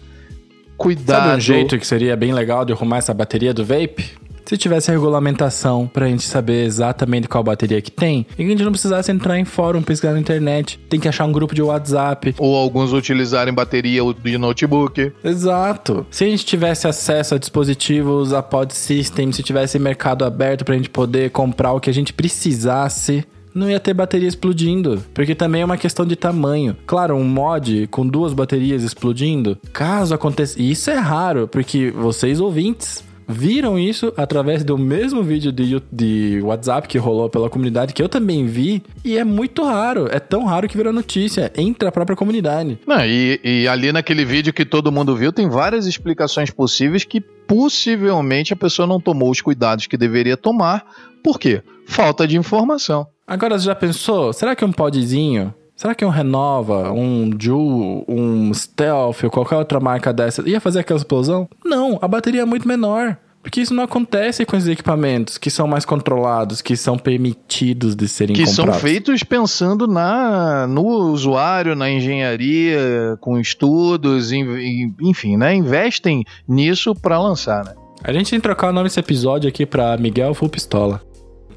[0.78, 1.24] Cuidado.
[1.24, 4.25] Sabe um jeito que seria bem legal de arrumar essa bateria do vape?
[4.46, 8.64] Se tivesse regulamentação pra gente saber exatamente qual bateria que tem, e que a gente
[8.64, 12.36] não precisasse entrar em fórum, pesquisar na internet, tem que achar um grupo de WhatsApp.
[12.38, 15.12] Ou alguns utilizarem bateria de notebook.
[15.24, 16.06] Exato.
[16.12, 20.76] Se a gente tivesse acesso a dispositivos, a pod system, se tivesse mercado aberto pra
[20.76, 25.02] gente poder comprar o que a gente precisasse, não ia ter bateria explodindo.
[25.14, 26.76] Porque também é uma questão de tamanho.
[26.86, 30.62] Claro, um mod com duas baterias explodindo, caso aconteça.
[30.62, 33.05] E isso é raro, porque vocês ouvintes.
[33.28, 38.10] Viram isso através do mesmo vídeo de, de WhatsApp que rolou pela comunidade, que eu
[38.10, 40.08] também vi, e é muito raro.
[40.12, 42.78] É tão raro que virou notícia entre a própria comunidade.
[42.86, 47.20] Não, e, e ali naquele vídeo que todo mundo viu, tem várias explicações possíveis que
[47.20, 50.86] possivelmente a pessoa não tomou os cuidados que deveria tomar.
[51.24, 51.62] Por quê?
[51.88, 53.08] Falta de informação.
[53.28, 54.32] Agora, você já pensou?
[54.34, 55.54] Será que um podzinho?
[55.76, 60.80] Será que um Renova, um Ju, um Stealth ou qualquer outra marca dessa ia fazer
[60.80, 61.50] aquela explosão?
[61.66, 63.18] Não, a bateria é muito menor.
[63.44, 68.08] Porque isso não acontece com esses equipamentos que são mais controlados, que são permitidos de
[68.08, 68.82] serem Que são comprados.
[68.82, 75.54] feitos pensando na, no usuário, na engenharia, com estudos, enfim, né?
[75.54, 77.74] Investem nisso para lançar, né?
[78.04, 81.02] A gente tem que trocar o nome desse episódio aqui pra Miguel Full Pistola.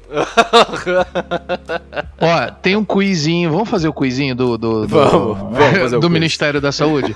[2.19, 3.51] Ó, tem um quizinho.
[3.51, 6.09] Vamos fazer o quizinho do, do, do, Vamos, vamos do.
[6.09, 7.15] Ministério da Saúde?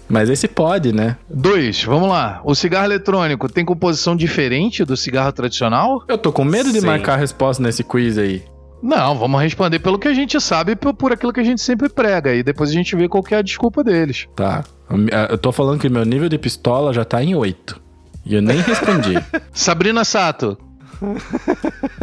[0.08, 1.16] Mas esse pode, né?
[1.28, 2.40] Dois, vamos lá.
[2.42, 6.02] O cigarro eletrônico tem composição diferente do cigarro tradicional?
[6.08, 6.86] Eu tô com medo de Sim.
[6.86, 8.42] marcar a resposta nesse quiz aí.
[8.82, 11.88] Não, vamos responder pelo que a gente sabe e por, aquilo que a gente sempre
[11.88, 12.34] prega.
[12.34, 14.26] E depois a gente vê qual que é a desculpa deles.
[14.34, 14.64] Tá.
[15.28, 17.80] Eu tô falando que meu nível de pistola já tá em 8.
[18.24, 19.14] E eu nem respondi.
[19.52, 20.58] Sabrina Sato.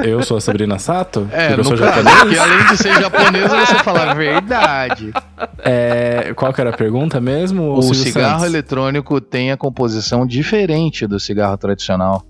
[0.04, 1.28] Eu sou a Sabrina Sato?
[1.32, 2.20] É, porque eu sou caso, japonês?
[2.20, 5.14] porque além de ser japonesa, você fala a verdade.
[5.60, 7.74] É, qual que era a pergunta mesmo?
[7.74, 8.54] O cigarro Santos?
[8.54, 12.26] eletrônico tem a composição diferente do cigarro tradicional.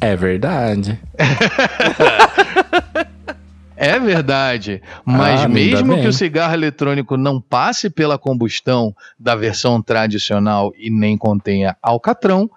[0.00, 0.98] É verdade.
[3.82, 9.80] É verdade, mas Ah, mesmo que o cigarro eletrônico não passe pela combustão da versão
[9.80, 12.50] tradicional e nem contenha alcatrão,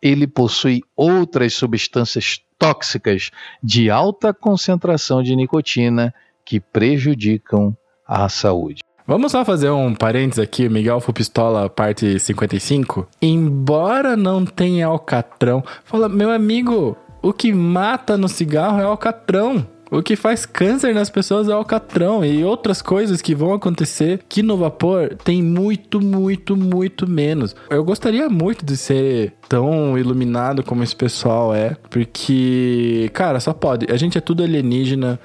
[0.00, 6.14] ele possui outras substâncias tóxicas de alta concentração de nicotina
[6.44, 8.80] que prejudicam a saúde.
[9.04, 13.08] Vamos só fazer um parênteses aqui, Miguel Fupistola, parte 55.
[13.20, 19.66] Embora não tenha alcatrão, fala, meu amigo, o que mata no cigarro é alcatrão.
[19.90, 24.42] O que faz câncer nas pessoas é alcatrão e outras coisas que vão acontecer que
[24.42, 27.56] no vapor tem muito, muito, muito menos.
[27.70, 33.86] Eu gostaria muito de ser tão iluminado como esse pessoal é, porque, cara, só pode.
[33.90, 35.18] A gente é tudo alienígena.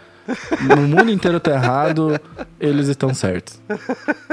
[0.62, 2.17] No mundo inteiro tá errado,
[2.58, 3.62] eles estão certos.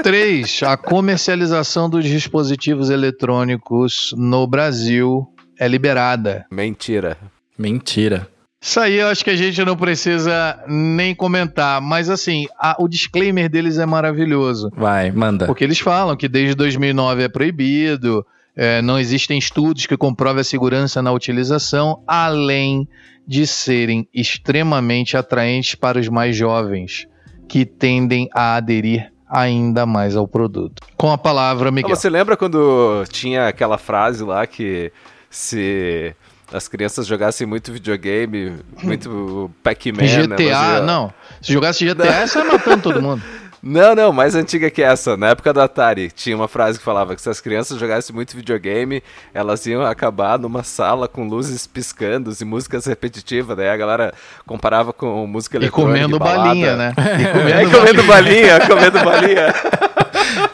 [0.01, 0.63] 3.
[0.63, 5.27] A comercialização dos dispositivos eletrônicos no Brasil
[5.59, 6.45] é liberada.
[6.49, 7.17] Mentira.
[7.57, 8.25] Mentira.
[8.63, 12.87] Isso aí eu acho que a gente não precisa nem comentar, mas assim, a- o
[12.87, 14.69] disclaimer deles é maravilhoso.
[14.77, 15.47] Vai, manda.
[15.47, 18.23] Porque eles falam que desde 2009 é proibido,
[18.55, 22.87] é, não existem estudos que comprovem a segurança na utilização, além
[23.27, 27.07] de serem extremamente atraentes para os mais jovens,
[27.47, 30.83] que tendem a aderir ainda mais ao produto.
[30.97, 31.95] Com a palavra, Miguel.
[31.95, 34.91] Você lembra quando tinha aquela frase lá que
[35.29, 36.13] se
[36.53, 41.13] as crianças jogassem muito videogame, muito Pac-Man, GTA, iam- não.
[41.41, 43.21] Se jogasse GTA, você ia matando todo mundo.
[43.63, 45.15] Não, não, mais antiga que essa.
[45.15, 48.35] Na época do Atari, tinha uma frase que falava que se as crianças jogassem muito
[48.35, 49.03] videogame,
[49.35, 53.55] elas iam acabar numa sala com luzes piscando e músicas repetitivas.
[53.55, 54.15] Daí a galera
[54.47, 55.93] comparava com música E eletrônica.
[55.93, 56.43] comendo balada.
[56.47, 56.93] balinha, né?
[56.97, 59.53] E É, comendo comendo balinha, comendo balinha.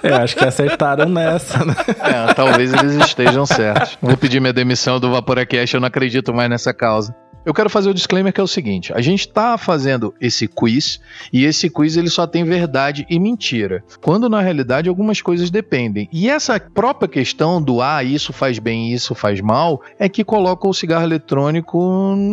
[0.04, 1.76] É, acho que acertaram nessa, né?
[2.00, 3.98] É, talvez eles estejam certos.
[4.02, 7.16] Vou pedir minha demissão do Vaporacast, eu não acredito mais nessa causa.
[7.48, 11.00] Eu quero fazer o disclaimer que é o seguinte: a gente está fazendo esse quiz
[11.32, 16.10] e esse quiz ele só tem verdade e mentira, quando na realidade algumas coisas dependem.
[16.12, 20.68] E essa própria questão do ah, isso faz bem, isso faz mal, é que coloca
[20.68, 21.80] o cigarro eletrônico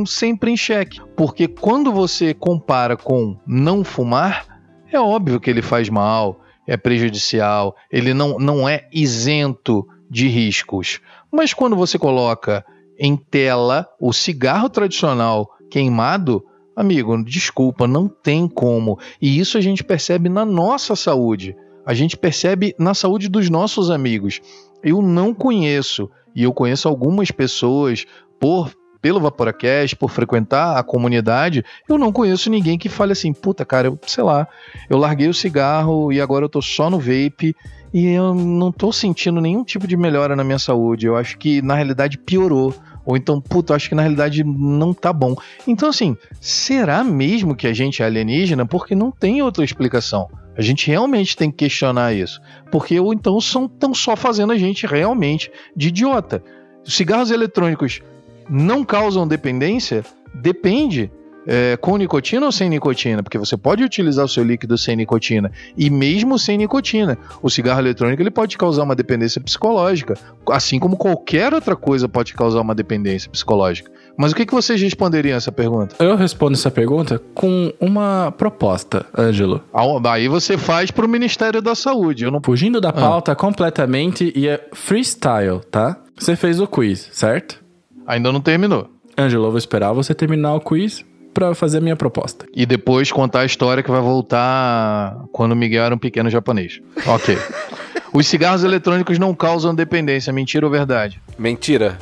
[0.05, 4.45] sempre em xeque, porque quando você compara com não fumar,
[4.93, 11.00] é óbvio que ele faz mal, é prejudicial, ele não, não é isento de riscos.
[11.31, 12.64] Mas quando você coloca
[12.98, 16.44] em tela o cigarro tradicional queimado,
[16.77, 18.98] amigo, desculpa, não tem como.
[19.21, 21.56] E isso a gente percebe na nossa saúde.
[21.85, 24.40] A gente percebe na saúde dos nossos amigos.
[24.83, 28.06] Eu não conheço, e eu conheço algumas pessoas
[28.40, 28.73] por
[29.05, 33.88] pelo Vaporacast, por frequentar a comunidade, eu não conheço ninguém que fale assim, puta, cara,
[33.88, 34.48] eu, sei lá,
[34.88, 37.55] eu larguei o cigarro e agora eu tô só no vape
[37.92, 41.05] e eu não tô sentindo nenhum tipo de melhora na minha saúde.
[41.05, 42.75] Eu acho que na realidade piorou.
[43.05, 45.37] Ou então, puta, acho que na realidade não tá bom.
[45.69, 48.65] Então, assim, será mesmo que a gente é alienígena?
[48.65, 50.31] Porque não tem outra explicação.
[50.57, 52.40] A gente realmente tem que questionar isso.
[52.73, 56.42] Porque ou então estão só fazendo a gente realmente de idiota.
[56.87, 58.00] Os cigarros eletrônicos
[58.49, 60.05] não causam dependência?
[60.35, 61.11] Depende.
[61.47, 63.23] É, com nicotina ou sem nicotina?
[63.23, 67.19] Porque você pode utilizar o seu líquido sem nicotina e mesmo sem nicotina.
[67.42, 70.15] O cigarro eletrônico ele pode causar uma dependência psicológica,
[70.51, 73.90] assim como qualquer outra coisa pode causar uma dependência psicológica.
[74.17, 75.97] Mas o que, que vocês responderiam a essa pergunta?
[75.99, 79.61] Eu respondo essa pergunta com uma proposta, Ângelo.
[80.09, 82.25] Aí você faz pro Ministério da Saúde.
[82.25, 82.40] Eu não...
[82.42, 83.37] Fugindo da pauta ah.
[83.37, 85.99] completamente e é freestyle, tá?
[86.17, 87.63] Você fez o quiz, certo?
[88.07, 88.88] Ainda não terminou.
[89.17, 92.46] Ângelo, eu vou esperar você terminar o quiz para fazer a minha proposta.
[92.55, 96.81] E depois contar a história que vai voltar quando o Miguel era um pequeno japonês.
[97.07, 97.37] Ok.
[98.13, 101.21] Os cigarros eletrônicos não causam dependência, mentira ou verdade?
[101.37, 101.98] Mentira.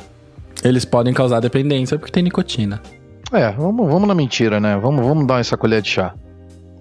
[0.63, 2.81] Eles podem causar dependência porque tem nicotina.
[3.31, 4.77] É, vamos, vamos na mentira, né?
[4.77, 6.13] Vamos, vamos dar essa colher de chá.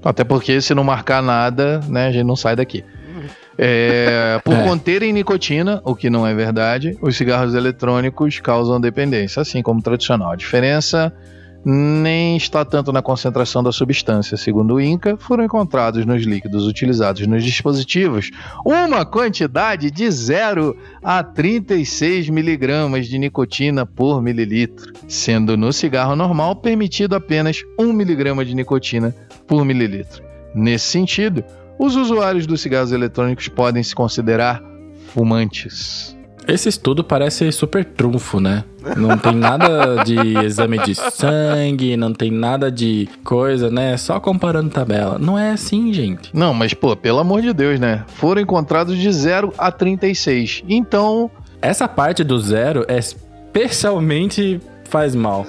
[0.05, 2.85] Até porque se não marcar nada, né, a gente não sai daqui.
[3.59, 4.65] É, por é.
[4.65, 10.33] conterem nicotina, o que não é verdade, os cigarros eletrônicos causam dependência, assim como tradicional.
[10.33, 11.13] A diferença
[11.65, 14.37] nem está tanto na concentração da substância.
[14.37, 18.31] Segundo o INCA, foram encontrados nos líquidos utilizados nos dispositivos
[18.65, 26.57] uma quantidade de 0 a 36 miligramas de nicotina por mililitro, sendo no cigarro normal
[26.57, 29.15] permitido apenas 1 miligrama de nicotina
[29.47, 30.23] por mililitro.
[30.55, 31.45] Nesse sentido,
[31.83, 34.63] os usuários dos cigarros eletrônicos podem se considerar
[35.13, 36.17] fumantes.
[36.47, 38.65] Esse estudo parece super trunfo, né?
[38.97, 43.97] Não tem nada de exame de sangue, não tem nada de coisa, né?
[43.97, 45.19] Só comparando tabela.
[45.19, 46.31] Não é assim, gente.
[46.33, 48.05] Não, mas pô, pelo amor de Deus, né?
[48.15, 50.63] Foram encontrados de 0 a 36.
[50.69, 51.31] Então.
[51.61, 55.47] Essa parte do zero é especialmente faz mal.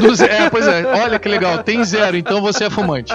[0.00, 0.86] Do zero, é, pois é.
[0.86, 1.62] Olha que legal.
[1.64, 3.12] Tem zero, então você é fumante.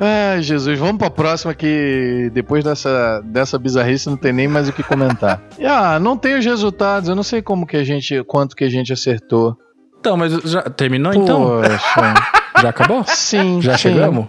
[0.00, 4.72] Ah, Jesus, vamos pra próxima que depois dessa, dessa bizarrice não tem nem mais o
[4.72, 5.42] que comentar.
[5.62, 8.70] ah, não tem os resultados, eu não sei como que a gente, quanto que a
[8.70, 9.58] gente acertou.
[9.98, 11.60] Então, mas já terminou então?
[11.60, 11.90] Poxa.
[11.92, 12.14] então?
[12.62, 13.04] já acabou?
[13.06, 13.60] Sim.
[13.60, 13.90] Já sim.
[13.90, 14.26] chegamos?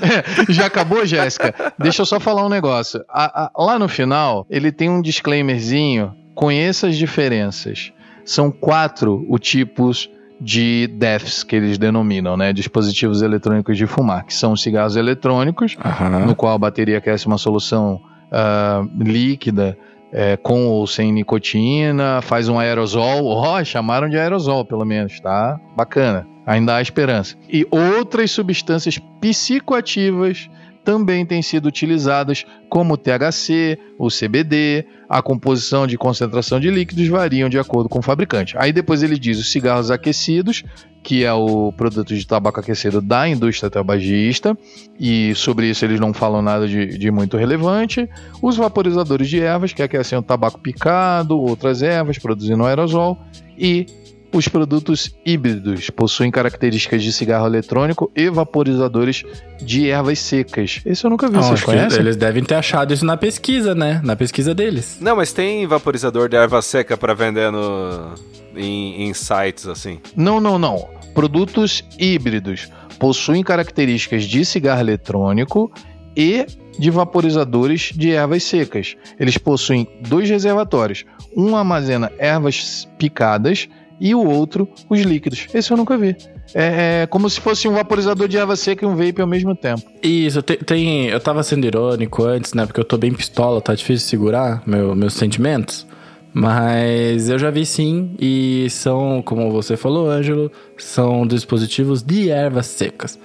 [0.48, 1.54] já acabou, Jéssica?
[1.78, 3.04] Deixa eu só falar um negócio.
[3.08, 6.12] A, a, lá no final, ele tem um disclaimerzinho.
[6.34, 7.92] Conheça as diferenças.
[8.24, 10.10] São quatro os tipos
[10.40, 12.52] de DEFs, que eles denominam, né?
[12.52, 16.26] Dispositivos eletrônicos de fumar, que são os cigarros eletrônicos, uhum.
[16.26, 19.76] no qual a bateria aquece uma solução uh, líquida
[20.12, 23.26] é, com ou sem nicotina, faz um aerosol.
[23.26, 25.58] Ó, oh, chamaram de aerosol, pelo menos, tá?
[25.76, 26.26] Bacana.
[26.46, 27.36] Ainda há esperança.
[27.48, 30.50] E outras substâncias psicoativas
[30.84, 37.48] também têm sido utilizadas, como THC, o CBD, a composição de concentração de líquidos variam
[37.48, 38.56] de acordo com o fabricante.
[38.56, 40.64] Aí depois ele diz os cigarros aquecidos,
[41.02, 44.56] que é o produto de tabaco aquecido da indústria tabagista,
[44.98, 48.08] e sobre isso eles não falam nada de, de muito relevante.
[48.42, 53.18] Os vaporizadores de ervas, que aquecem o tabaco picado, outras ervas, produzindo aerosol,
[53.58, 53.86] e
[54.32, 59.24] os produtos híbridos possuem características de cigarro eletrônico e vaporizadores
[59.60, 60.80] de ervas secas.
[60.84, 61.98] Esse eu nunca vi, Não, vocês conhecem?
[61.98, 64.00] Eles devem ter achado isso na pesquisa, né?
[64.04, 64.98] Na pesquisa deles.
[65.00, 68.14] Não, mas tem vaporizador de erva seca para vender no...
[68.56, 70.00] em, em sites assim?
[70.16, 70.88] Não, não, não.
[71.14, 72.68] Produtos híbridos
[72.98, 75.72] possuem características de cigarro eletrônico
[76.16, 76.46] e
[76.78, 78.96] de vaporizadores de ervas secas.
[79.18, 81.04] Eles possuem dois reservatórios.
[81.36, 83.68] Um armazena ervas picadas
[84.00, 85.46] e o outro os líquidos.
[85.52, 86.16] Esse eu nunca vi.
[86.54, 89.54] É, é, como se fosse um vaporizador de erva seca e um vape ao mesmo
[89.54, 89.82] tempo.
[90.02, 92.66] Isso, tem, tem, eu tava sendo irônico antes, né?
[92.66, 95.86] Porque eu tô bem pistola, tá difícil de segurar meu, meus sentimentos.
[96.32, 102.66] Mas eu já vi sim, e são, como você falou, Ângelo, são dispositivos de ervas
[102.66, 103.18] secas.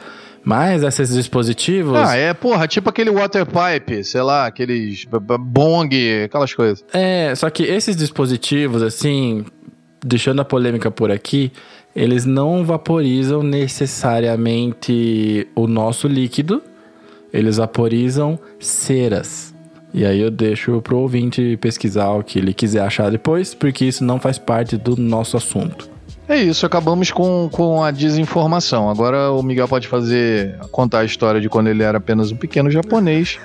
[0.43, 1.97] Mas esses dispositivos.
[1.97, 5.05] Ah, é, porra, tipo aquele water pipe, sei lá, aqueles
[5.39, 6.85] bong, aquelas coisas.
[6.93, 9.43] É, só que esses dispositivos, assim,
[10.05, 11.51] deixando a polêmica por aqui,
[11.95, 16.61] eles não vaporizam necessariamente o nosso líquido,
[17.33, 19.55] eles vaporizam ceras.
[19.93, 24.03] E aí eu deixo pro ouvinte pesquisar o que ele quiser achar depois, porque isso
[24.03, 25.89] não faz parte do nosso assunto.
[26.27, 28.89] É isso, acabamos com, com a desinformação.
[28.89, 32.69] Agora o Miguel pode fazer contar a história de quando ele era apenas um pequeno
[32.69, 33.39] japonês.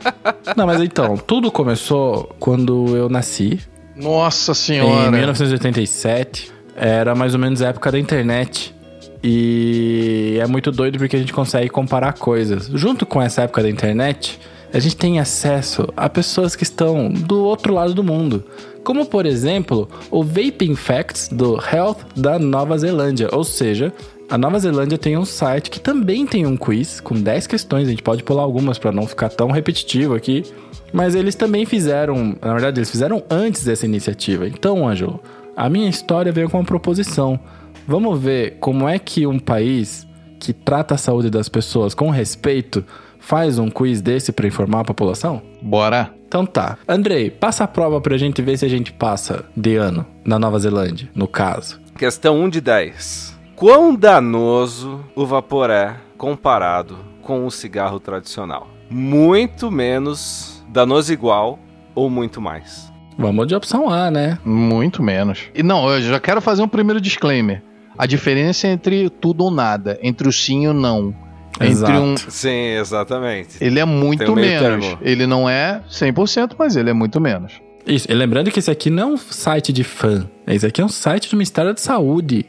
[0.56, 3.60] Não, mas então, tudo começou quando eu nasci.
[3.96, 5.08] Nossa senhora.
[5.08, 6.50] Em 1987.
[6.74, 8.74] Era mais ou menos a época da internet.
[9.22, 12.66] E é muito doido porque a gente consegue comparar coisas.
[12.74, 14.40] Junto com essa época da internet,
[14.72, 18.44] a gente tem acesso a pessoas que estão do outro lado do mundo.
[18.82, 23.28] Como, por exemplo, o Vaping Facts do Health da Nova Zelândia.
[23.30, 23.92] Ou seja,
[24.32, 27.86] a Nova Zelândia tem um site que também tem um quiz com 10 questões.
[27.86, 30.42] A gente pode pular algumas para não ficar tão repetitivo aqui.
[30.90, 34.48] Mas eles também fizeram, na verdade, eles fizeram antes dessa iniciativa.
[34.48, 35.20] Então, Ângelo,
[35.54, 37.38] A minha história veio com uma proposição.
[37.86, 40.06] Vamos ver como é que um país
[40.40, 42.82] que trata a saúde das pessoas com respeito
[43.20, 45.42] faz um quiz desse para informar a população?
[45.60, 46.10] Bora.
[46.26, 46.78] Então tá.
[46.88, 50.58] Andrei, passa a prova pra gente ver se a gente passa de ano na Nova
[50.58, 51.78] Zelândia, no caso.
[51.98, 53.31] Questão 1 de 10.
[53.62, 58.68] Quão danoso o vapor é comparado com o cigarro tradicional?
[58.90, 61.60] Muito menos, danoso igual
[61.94, 62.92] ou muito mais?
[63.16, 64.36] Vamos de opção A, né?
[64.44, 65.44] Muito menos.
[65.54, 67.62] E não, eu já quero fazer um primeiro disclaimer.
[67.96, 71.14] A diferença entre tudo ou nada, entre o sim e o não.
[71.60, 71.92] Exato.
[71.92, 72.16] Entre um.
[72.16, 73.58] Sim, exatamente.
[73.60, 74.60] Ele é muito menos.
[74.60, 74.98] termo.
[75.00, 77.52] Ele não é 100%, mas ele é muito menos.
[77.86, 80.28] Isso, e lembrando que esse aqui não é um site de fã.
[80.48, 82.46] Esse aqui é um site do Ministério da Saúde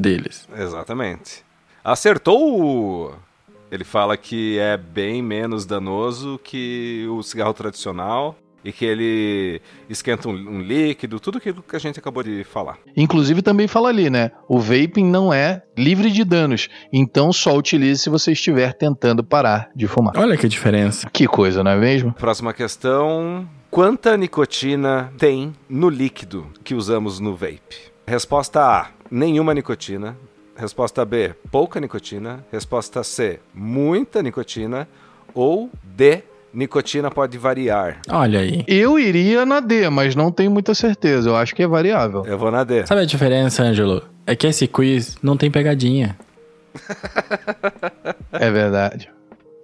[0.00, 0.48] deles.
[0.56, 1.44] Exatamente.
[1.82, 3.12] Acertou o...
[3.70, 8.36] Ele fala que é bem menos danoso que o cigarro tradicional
[8.66, 12.78] e que ele esquenta um, um líquido, tudo aquilo que a gente acabou de falar.
[12.96, 14.32] Inclusive também fala ali, né?
[14.48, 19.70] O vaping não é livre de danos, então só utilize se você estiver tentando parar
[19.74, 20.16] de fumar.
[20.16, 21.08] Olha que diferença.
[21.10, 22.12] Que coisa, não é mesmo?
[22.12, 23.48] Próxima questão.
[23.70, 27.94] Quanta nicotina tem no líquido que usamos no vape?
[28.06, 30.16] Resposta A: nenhuma nicotina.
[30.56, 32.44] Resposta B: pouca nicotina.
[32.52, 34.88] Resposta C: muita nicotina.
[35.34, 36.22] Ou D:
[36.54, 37.98] nicotina pode variar.
[38.08, 38.64] Olha aí.
[38.68, 41.30] Eu iria na D, mas não tenho muita certeza.
[41.30, 42.24] Eu acho que é variável.
[42.24, 42.86] Eu vou na D.
[42.86, 44.02] Sabe a diferença, Ângelo?
[44.24, 46.16] É que esse quiz não tem pegadinha.
[48.32, 49.10] É verdade.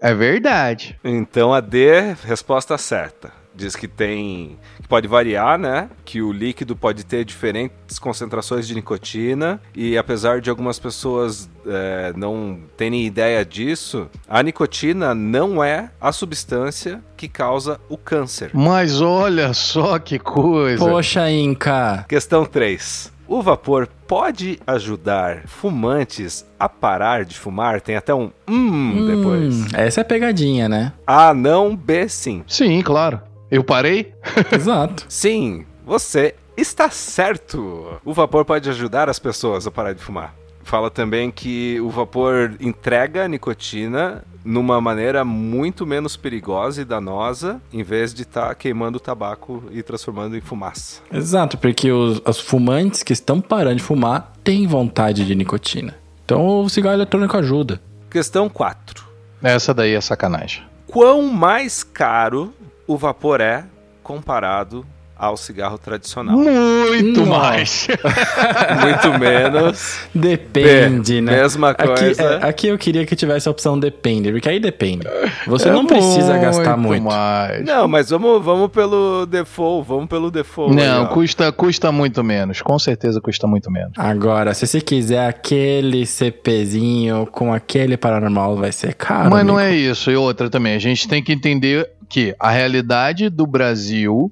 [0.01, 0.99] É verdade.
[1.05, 3.32] Então a D, resposta certa.
[3.55, 4.59] Diz que tem.
[4.80, 5.88] que pode variar, né?
[6.05, 9.61] Que o líquido pode ter diferentes concentrações de nicotina.
[9.74, 16.12] E apesar de algumas pessoas é, não terem ideia disso, a nicotina não é a
[16.12, 18.50] substância que causa o câncer.
[18.55, 20.84] Mas olha só que coisa.
[20.84, 22.05] Poxa, Inca.
[22.09, 23.12] Questão 3.
[23.28, 27.80] O vapor pode ajudar fumantes a parar de fumar?
[27.80, 29.55] Tem até um hum, depois.
[29.55, 30.92] Hum, essa é pegadinha, né?
[31.07, 32.44] A não, B sim.
[32.46, 33.20] Sim, claro.
[33.53, 34.14] Eu parei?
[34.50, 35.05] Exato.
[35.11, 38.00] Sim, você está certo.
[38.03, 40.34] O vapor pode ajudar as pessoas a parar de fumar.
[40.64, 47.61] Fala também que o vapor entrega a nicotina numa maneira muito menos perigosa e danosa,
[47.70, 51.03] em vez de estar queimando o tabaco e transformando em fumaça.
[51.12, 55.94] Exato, porque os, os fumantes que estão parando de fumar têm vontade de nicotina.
[56.24, 57.82] Então o cigarro eletrônico ajuda.
[58.09, 59.07] Questão 4.
[59.42, 60.62] Essa daí é sacanagem.
[60.86, 62.55] Quão mais caro
[62.87, 63.64] o vapor é
[64.03, 64.87] comparado
[65.23, 66.37] ao cigarro tradicional?
[66.37, 67.31] Muito Nossa.
[67.31, 67.87] mais.
[68.83, 70.01] Muito menos.
[70.12, 71.37] Depende, né?
[71.37, 72.23] mesma Aqui, coisa.
[72.23, 75.07] é, aqui eu queria que tivesse a opção depende, porque aí depende.
[75.47, 77.05] Você não precisa gastar muito.
[77.05, 77.64] mais.
[77.64, 80.77] Não, mas vamos, vamos pelo default, vamos pelo default.
[80.77, 81.07] aí, Não, ó.
[81.07, 82.61] custa, custa muito menos.
[82.61, 83.93] Com certeza custa muito menos.
[83.97, 89.31] Agora, se você quiser aquele CPzinho com aquele paranormal, vai ser caro.
[89.31, 89.73] Mas não amigo.
[89.73, 90.11] é isso.
[90.11, 90.75] E outra também.
[90.75, 94.31] A gente tem que entender que a realidade do Brasil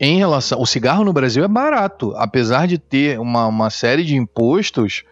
[0.00, 0.60] em relação.
[0.60, 2.14] O cigarro no Brasil é barato.
[2.16, 5.04] Apesar de ter uma, uma série de impostos,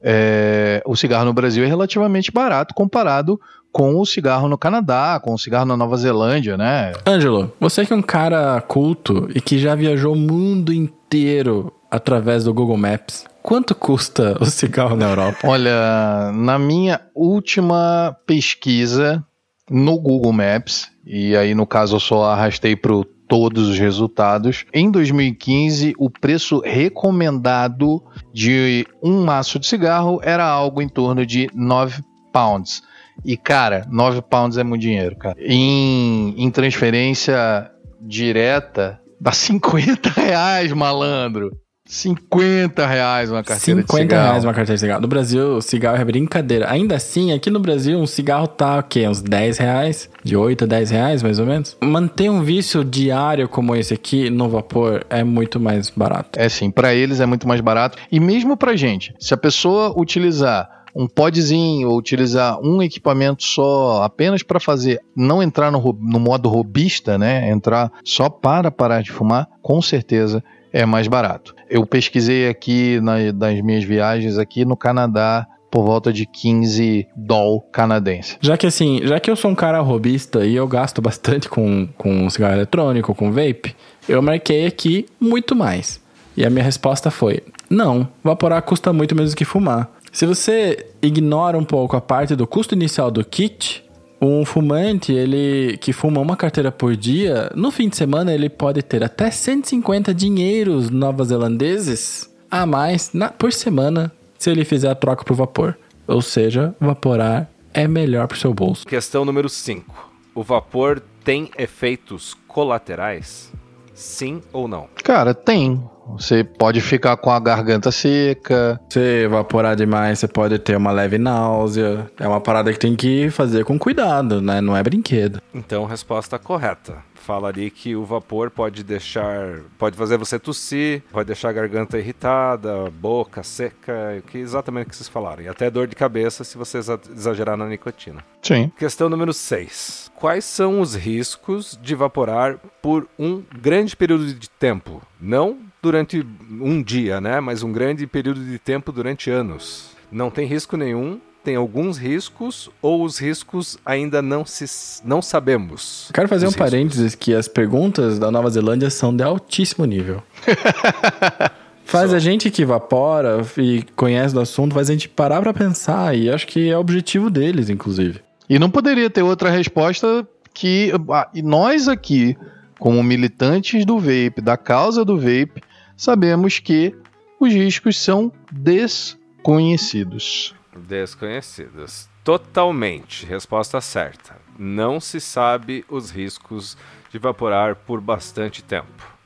[0.00, 3.40] é, o cigarro no Brasil é relativamente barato comparado
[3.72, 6.92] com o cigarro no Canadá, com o cigarro na Nova Zelândia, né?
[7.06, 12.44] Ângelo, você que é um cara culto e que já viajou o mundo inteiro através
[12.44, 15.40] do Google Maps, quanto custa o cigarro na Europa?
[15.44, 19.22] Olha, na minha última pesquisa
[19.70, 22.94] no Google Maps, e aí no caso eu só arrastei para
[23.28, 28.02] todos os resultados, em 2015 o preço recomendado
[28.32, 32.02] de um maço de cigarro era algo em torno de 9
[32.32, 32.82] pounds.
[33.24, 35.36] E cara, 9 pounds é muito dinheiro, cara.
[35.38, 37.70] Em, em transferência
[38.00, 41.50] direta, dá 50 reais, malandro.
[41.86, 44.28] 50 reais uma carteira de 50 cigarro.
[44.28, 45.00] reais uma carteira de cigarro.
[45.00, 46.70] No Brasil, cigarro é brincadeira.
[46.70, 49.06] Ainda assim, aqui no Brasil, um cigarro tá o quê?
[49.08, 50.10] Uns 10 reais?
[50.22, 51.76] De 8 a 10 reais, mais ou menos?
[51.82, 56.38] Manter um vício diário como esse aqui no vapor é muito mais barato.
[56.38, 57.96] É sim, para eles é muito mais barato.
[58.10, 64.02] E mesmo pra gente, se a pessoa utilizar um podzinho ou utilizar um equipamento só
[64.02, 67.50] apenas para fazer, não entrar no, no modo robista, né?
[67.50, 71.55] Entrar só para parar de fumar, com certeza é mais barato.
[71.68, 77.60] Eu pesquisei aqui na, das minhas viagens aqui no Canadá por volta de 15 doll
[77.72, 78.36] canadense.
[78.40, 81.88] Já que assim, já que eu sou um cara robista e eu gasto bastante com,
[81.98, 83.76] com cigarro eletrônico, com vape,
[84.08, 86.00] eu marquei aqui muito mais.
[86.36, 89.90] E a minha resposta foi: não, vaporar custa muito menos que fumar.
[90.12, 93.84] Se você ignora um pouco a parte do custo inicial do kit,
[94.20, 98.82] um fumante, ele que fuma uma carteira por dia, no fim de semana ele pode
[98.82, 105.24] ter até 150 dinheiros nova-zelandeses a mais na, por semana se ele fizer a troca
[105.24, 105.76] pro vapor.
[106.06, 108.86] Ou seja, vaporar é melhor pro seu bolso.
[108.86, 110.12] Questão número 5.
[110.34, 113.52] O vapor tem efeitos colaterais?
[113.92, 114.88] Sim ou não?
[115.02, 115.82] Cara, tem.
[116.12, 118.80] Você pode ficar com a garganta seca.
[118.88, 122.10] Se evaporar demais, você pode ter uma leve náusea.
[122.18, 124.60] É uma parada que tem que fazer com cuidado, né?
[124.60, 125.40] Não é brinquedo.
[125.54, 126.96] Então, resposta correta.
[127.14, 129.58] Fala ali que o vapor pode deixar.
[129.76, 134.96] Pode fazer você tossir, pode deixar a garganta irritada, boca seca, que exatamente o que
[134.96, 135.42] vocês falaram.
[135.42, 138.22] E até dor de cabeça se você exa- exagerar na nicotina.
[138.40, 138.70] Sim.
[138.78, 140.12] Questão número 6.
[140.14, 145.02] Quais são os riscos de evaporar por um grande período de tempo?
[145.20, 147.38] Não durante um dia, né?
[147.38, 149.90] Mas um grande período de tempo durante anos.
[150.10, 154.64] Não tem risco nenhum, tem alguns riscos ou os riscos ainda não se
[155.04, 156.10] não sabemos.
[156.12, 156.64] Quero fazer um riscos.
[156.64, 160.20] parênteses que as perguntas da Nova Zelândia são de altíssimo nível.
[161.86, 166.16] faz a gente que evapora e conhece do assunto, faz a gente parar pra pensar
[166.16, 168.20] e acho que é o objetivo deles, inclusive.
[168.50, 172.36] E não poderia ter outra resposta que ah, e nós aqui,
[172.76, 175.62] como militantes do vape, da causa do vape,
[175.96, 176.94] sabemos que
[177.40, 180.54] os riscos são desconhecidos.
[180.76, 182.08] Desconhecidos.
[182.22, 183.24] Totalmente.
[183.24, 184.36] Resposta certa.
[184.58, 186.76] Não se sabe os riscos
[187.10, 189.16] de evaporar por bastante tempo.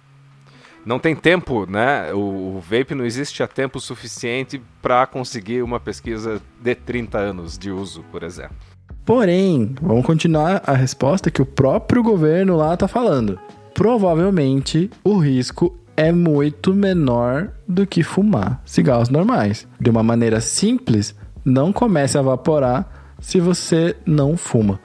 [0.85, 2.13] Não tem tempo, né?
[2.13, 7.59] O, o vape não existe há tempo suficiente para conseguir uma pesquisa de 30 anos
[7.59, 8.57] de uso, por exemplo.
[9.05, 13.39] Porém, vamos continuar a resposta que o próprio governo lá tá falando.
[13.75, 19.69] Provavelmente o risco é muito menor do que fumar cigarros normais.
[19.79, 24.81] De uma maneira simples, não comece a evaporar se você não fuma.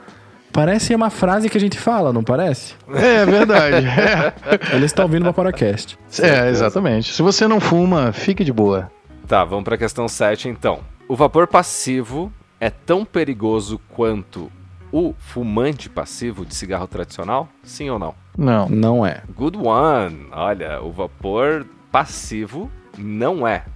[0.52, 2.74] Parece uma frase que a gente fala, não parece?
[2.94, 3.86] É verdade.
[3.86, 4.34] é.
[4.76, 5.98] Eles estão ouvindo o Vaporacast.
[6.20, 7.14] É, exatamente.
[7.14, 8.90] Se você não fuma, fique de boa.
[9.26, 10.80] Tá, vamos para a questão 7 então.
[11.08, 14.52] O vapor passivo é tão perigoso quanto
[14.98, 17.50] o fumante passivo de cigarro tradicional?
[17.62, 18.14] Sim ou não?
[18.34, 18.66] Não.
[18.66, 19.22] Não é.
[19.36, 20.28] Good one!
[20.32, 23.66] Olha, o vapor passivo não é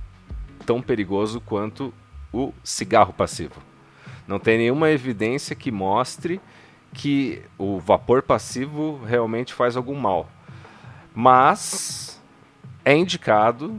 [0.64, 1.92] tão perigoso quanto
[2.32, 3.60] o cigarro passivo.
[4.26, 6.40] Não tem nenhuma evidência que mostre
[6.94, 10.26] que o vapor passivo realmente faz algum mal.
[11.14, 12.18] Mas
[12.82, 13.78] é indicado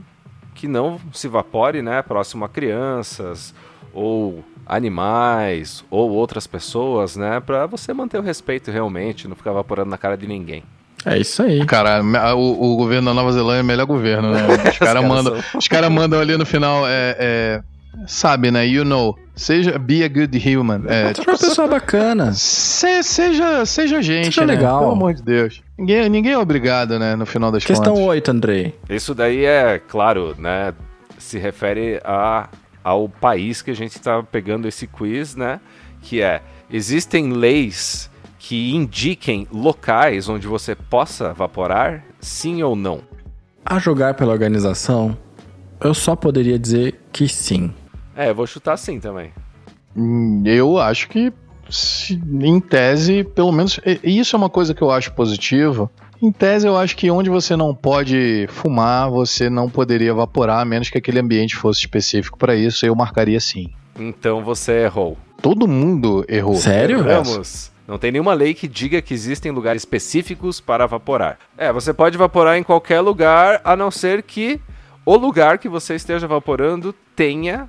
[0.53, 3.51] que não se evapore, né, próximo a crianças
[3.91, 9.89] ou animais ou outras pessoas, né, para você manter o respeito realmente, não ficar evaporando
[9.89, 10.63] na cara de ninguém.
[11.05, 11.65] É isso aí.
[11.65, 12.01] Cara,
[12.35, 14.45] o, o governo da Nova Zelândia é o melhor governo, né?
[14.53, 17.61] Os caras caras mandam, são- os cara mandam ali no final, é, é,
[18.05, 18.67] sabe, né?
[18.67, 20.83] You know, seja be a good human.
[20.87, 22.33] É, é uma pessoa bacana.
[22.33, 24.53] se- seja, seja gente, Seja né?
[24.53, 24.77] legal.
[24.81, 25.63] Pelo amor de Deus.
[25.75, 27.15] Ninguém, ninguém é obrigado, né?
[27.15, 28.07] No final das Questão contas.
[28.09, 28.75] 8, Andrei.
[28.87, 30.71] Isso daí é, claro, né,
[31.17, 32.47] se refere a,
[32.83, 35.59] ao país que a gente está pegando esse quiz, né,
[36.01, 38.09] que é, existem leis
[38.39, 43.01] que indiquem locais onde você possa evaporar, sim ou não?
[43.63, 45.15] A jogar pela organização,
[45.79, 47.71] eu só poderia dizer que sim.
[48.15, 49.31] É, eu vou chutar sim também.
[49.95, 51.31] Hum, Eu acho que,
[52.41, 55.89] em tese, pelo menos, e- e isso é uma coisa que eu acho positiva.
[56.21, 60.65] Em tese, eu acho que onde você não pode fumar, você não poderia evaporar, a
[60.65, 63.71] menos que aquele ambiente fosse específico para isso, eu marcaria sim.
[63.99, 65.17] Então você errou.
[65.41, 66.55] Todo mundo errou.
[66.55, 67.03] Sério?
[67.03, 67.71] Vamos.
[67.87, 71.39] Não tem nenhuma lei que diga que existem lugares específicos para evaporar.
[71.57, 74.61] É, você pode evaporar em qualquer lugar, a não ser que
[75.03, 77.67] o lugar que você esteja evaporando tenha,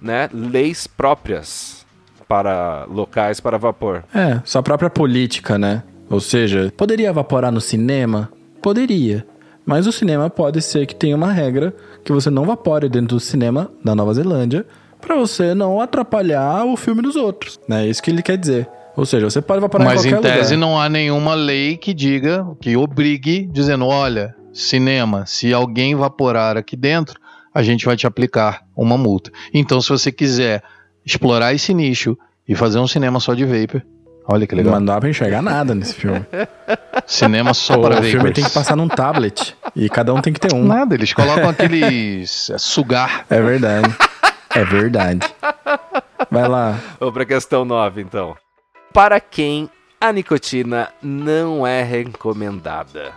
[0.00, 1.86] né, leis próprias
[2.26, 4.02] para locais para vapor.
[4.12, 5.84] É, sua própria política, né?
[6.12, 8.30] Ou seja, poderia evaporar no cinema?
[8.60, 9.26] Poderia.
[9.64, 13.20] Mas o cinema pode ser que tenha uma regra que você não vapore dentro do
[13.20, 14.66] cinema da Nova Zelândia
[15.00, 17.58] pra você não atrapalhar o filme dos outros.
[17.68, 17.86] né?
[17.86, 18.68] É isso que ele quer dizer.
[18.96, 20.68] Ou seja, você pode evaporar Mas em em qualquer tese lugar.
[20.68, 26.76] não há nenhuma lei que diga, que obrigue, dizendo: olha, cinema, se alguém evaporar aqui
[26.76, 27.18] dentro,
[27.54, 29.30] a gente vai te aplicar uma multa.
[29.54, 30.62] Então, se você quiser
[31.06, 33.82] explorar esse nicho e fazer um cinema só de vapor,
[34.26, 34.74] olha que legal.
[34.74, 36.24] Não dá pra enxergar nada nesse filme.
[37.06, 38.34] Cinema só o para filme vapors.
[38.34, 39.56] tem que passar num tablet.
[39.74, 40.64] E cada um tem que ter um.
[40.64, 43.26] Nada, eles colocam aqueles é, sugar.
[43.28, 43.94] É verdade.
[44.54, 45.20] É verdade.
[46.30, 46.78] Vai lá.
[46.98, 48.36] Vamos para a questão 9, então.
[48.92, 49.68] Para quem
[50.00, 53.12] a nicotina não é recomendada?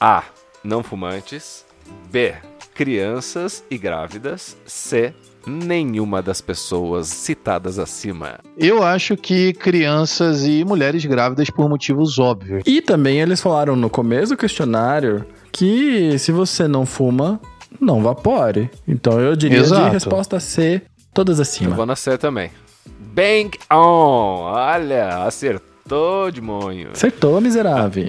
[0.00, 0.22] A.
[0.64, 1.64] Não fumantes.
[2.10, 2.34] B.
[2.74, 4.56] Crianças e grávidas.
[4.66, 5.14] C.
[5.48, 8.38] Nenhuma das pessoas citadas acima.
[8.56, 12.62] Eu acho que crianças e mulheres grávidas por motivos óbvios.
[12.66, 17.40] E também eles falaram no começo do questionário que se você não fuma,
[17.80, 18.70] não vapore.
[18.86, 19.86] Então eu diria Exato.
[19.86, 20.82] de resposta C,
[21.14, 21.74] todas Eu acima.
[21.74, 22.50] vou na C também.
[23.14, 24.42] Bang on!
[24.52, 26.90] Olha, acertou de monho.
[26.92, 28.08] Acertou, miserável.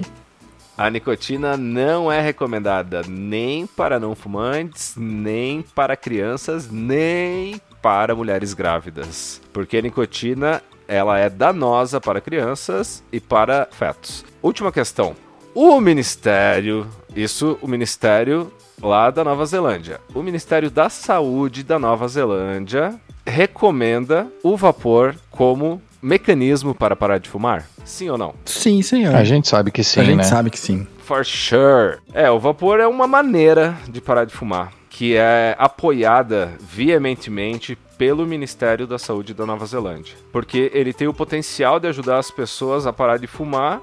[0.80, 8.54] A nicotina não é recomendada nem para não fumantes, nem para crianças, nem para mulheres
[8.54, 9.42] grávidas.
[9.52, 14.24] Porque a nicotina ela é danosa para crianças e para fetos.
[14.42, 15.14] Última questão.
[15.54, 18.50] O Ministério, isso o Ministério
[18.80, 20.00] lá da Nova Zelândia.
[20.14, 27.28] O Ministério da Saúde da Nova Zelândia recomenda o vapor como mecanismo para parar de
[27.28, 27.66] fumar?
[27.84, 28.34] Sim ou não?
[28.44, 29.14] Sim, senhor.
[29.14, 30.22] A gente sabe que sim, A gente né?
[30.24, 30.86] sabe que sim.
[31.04, 31.98] For sure.
[32.12, 38.24] É, o vapor é uma maneira de parar de fumar, que é apoiada veementemente pelo
[38.26, 42.86] Ministério da Saúde da Nova Zelândia, porque ele tem o potencial de ajudar as pessoas
[42.86, 43.80] a parar de fumar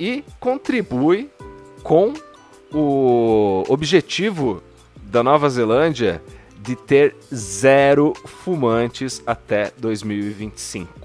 [0.00, 1.30] e contribui
[1.82, 2.12] com
[2.72, 4.62] o objetivo
[4.96, 6.22] da Nova Zelândia
[6.60, 11.01] de ter zero fumantes até 2025.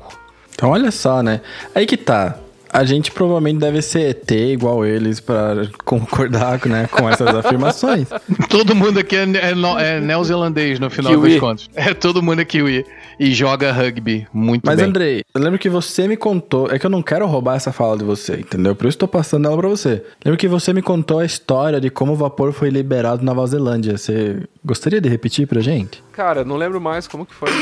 [0.58, 1.39] Então olha só, né?
[1.76, 2.36] Aí que tá.
[2.74, 8.08] A gente provavelmente deve ser ET igual eles pra concordar né, com essas afirmações.
[8.49, 11.30] Todo mundo aqui é, é, é neozelandês no final Kiwi.
[11.30, 11.70] das contas.
[11.76, 12.86] É, todo mundo é kiwi.
[13.20, 14.86] E joga rugby muito Mas, bem.
[14.86, 16.70] Andrei, eu lembro que você me contou.
[16.72, 18.76] É que eu não quero roubar essa fala de você, entendeu?
[18.76, 20.03] Por isso tô passando ela pra você.
[20.24, 23.47] Lembro que você me contou a história de como o vapor foi liberado na Nova
[23.47, 23.97] Zelândia.
[23.97, 26.03] Você gostaria de repetir pra gente?
[26.11, 27.49] Cara, não lembro mais como que foi.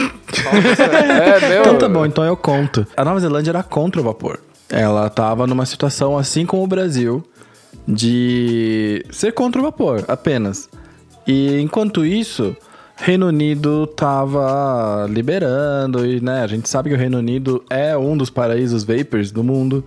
[0.46, 1.62] É, meu.
[1.62, 2.86] Então tá bom, então eu conto.
[2.96, 4.40] A Nova Zelândia era contra o vapor.
[4.70, 7.24] Ela tava numa situação assim como o Brasil,
[7.88, 10.70] de ser contra o vapor, apenas.
[11.26, 12.56] E enquanto isso,
[12.98, 18.16] Reino Unido tava liberando, e né, a gente sabe que o Reino Unido é um
[18.18, 19.84] dos paraísos vapors do mundo,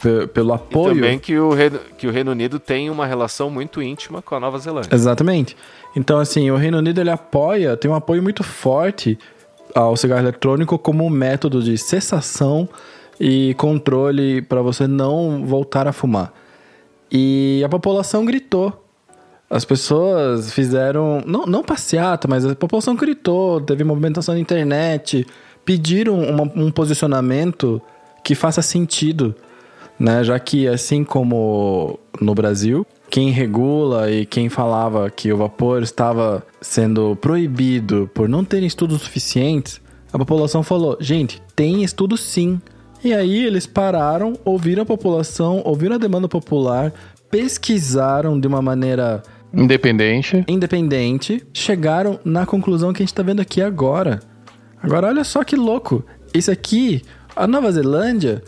[0.00, 0.94] pe- pelo E apoio.
[0.94, 4.40] também que o, Reino, que o Reino Unido tem uma relação muito íntima com a
[4.40, 4.94] Nova Zelândia.
[4.94, 5.56] Exatamente.
[5.94, 9.18] Então, assim, o Reino Unido ele apoia, tem um apoio muito forte
[9.74, 12.66] ao cigarro eletrônico como um método de cessação
[13.20, 16.32] e controle para você não voltar a fumar.
[17.12, 18.84] E a população gritou.
[19.50, 25.26] As pessoas fizeram, não, não passeata, mas a população gritou, teve movimentação na internet,
[25.64, 27.80] pediram uma- um posicionamento
[28.22, 29.34] que faça sentido
[29.98, 30.22] né?
[30.22, 36.46] Já que assim como no Brasil, quem regula e quem falava que o vapor estava
[36.60, 39.80] sendo proibido por não ter estudos suficientes,
[40.12, 42.60] a população falou: "Gente, tem estudo sim".
[43.02, 46.92] E aí eles pararam, ouviram a população, ouviram a demanda popular,
[47.30, 49.22] pesquisaram de uma maneira
[49.52, 50.44] Independente.
[50.46, 54.20] independente, chegaram na conclusão que a gente tá vendo aqui agora.
[54.82, 56.04] Agora, olha só que louco.
[56.34, 57.02] Isso aqui,
[57.34, 58.42] a Nova Zelândia,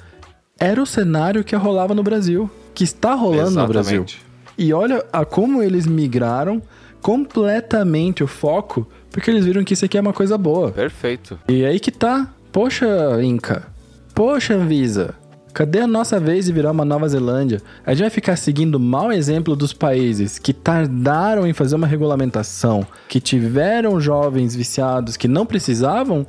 [0.59, 4.05] era o cenário que rolava no Brasil, que está rolando no Brasil.
[4.05, 4.23] Exatamente.
[4.59, 6.63] E olha a como eles migraram
[7.01, 10.71] completamente o foco, porque eles viram que isso aqui é uma coisa boa.
[10.71, 11.39] Perfeito.
[11.49, 12.31] E aí que tá.
[12.53, 12.87] Poxa,
[13.23, 13.67] Inca.
[14.15, 15.15] Poxa, Anvisa.
[15.53, 17.61] Cadê a nossa vez de virar uma Nova Zelândia?
[17.85, 21.87] A gente vai ficar seguindo o mau exemplo dos países que tardaram em fazer uma
[21.87, 26.27] regulamentação, que tiveram jovens viciados que não precisavam?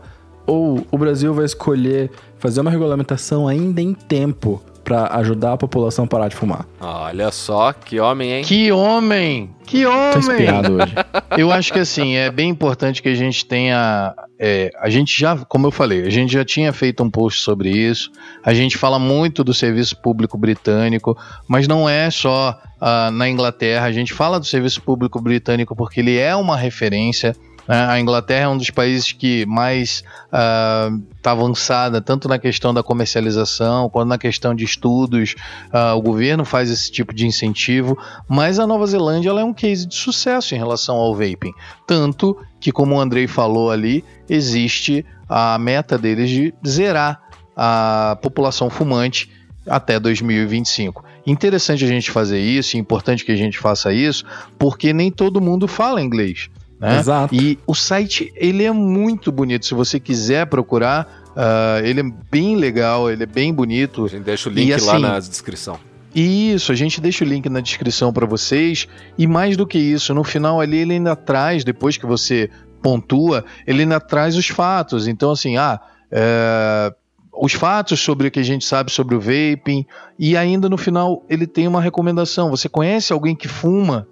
[0.48, 2.10] Ou o Brasil vai escolher
[2.40, 6.66] fazer uma regulamentação ainda em tempo para ajudar a população a parar de fumar?
[6.80, 8.44] Olha só, que homem, hein?
[8.44, 9.50] Que homem!
[9.66, 10.18] Que Tô homem!
[10.18, 10.94] inspirado hoje.
[11.38, 14.14] Eu acho que assim, é bem importante que a gente tenha.
[14.40, 17.70] é, a gente já, como eu falei, a gente já tinha feito um post sobre
[17.70, 18.12] isso.
[18.44, 21.18] A gente fala muito do serviço público britânico,
[21.48, 23.86] mas não é só ah, na Inglaterra.
[23.86, 27.36] A gente fala do serviço público britânico porque ele é uma referência.
[27.72, 27.86] Né?
[27.86, 33.90] A Inglaterra é um dos países que mais está avançada, tanto na questão da comercialização
[33.90, 35.36] quanto na questão de estudos.
[35.72, 37.98] Ah, o governo faz esse tipo de incentivo,
[38.28, 41.54] mas a Nova Zelândia é um case de sucesso em relação ao vaping.
[41.88, 47.22] Tanto que, como o Andrei falou ali, existe a meta deles de zerar
[47.56, 49.30] a população fumante
[49.66, 51.06] até 2025.
[51.26, 54.26] Interessante a gente fazer isso, e importante que a gente faça isso,
[54.60, 56.50] porque nem todo mundo fala inglês.
[56.82, 56.98] Né?
[56.98, 57.36] Exato.
[57.36, 59.68] E o site ele é muito bonito.
[59.68, 64.06] Se você quiser procurar, ah, ele é bem legal, ele é bem bonito.
[64.06, 65.80] A gente deixa o link E lá assim, na descrição.
[66.14, 68.88] Isso, a gente deixa o link na descrição para vocês.
[69.16, 72.50] E mais do que isso, no final ali ele ainda traz, depois que você
[72.82, 75.08] pontua, ele ainda traz os fatos.
[75.08, 75.80] Então, assim, ah,
[76.12, 76.92] é,
[77.32, 79.86] os fatos sobre o que a gente sabe sobre o vaping.
[80.18, 82.50] E ainda no final ele tem uma recomendação.
[82.50, 84.08] Você conhece alguém que fuma?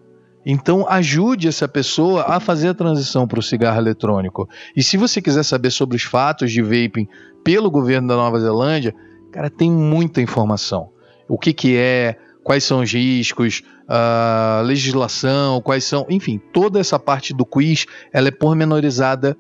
[0.51, 4.47] Então ajude essa pessoa a fazer a transição para o cigarro eletrônico.
[4.75, 7.07] E se você quiser saber sobre os fatos de vaping
[7.43, 8.95] pelo governo da Nova Zelândia,
[9.31, 10.89] cara, tem muita informação
[11.29, 16.97] o que, que é, quais são os riscos, a legislação, quais são, enfim, toda essa
[16.97, 19.37] parte do quiz, ela é pormenorizada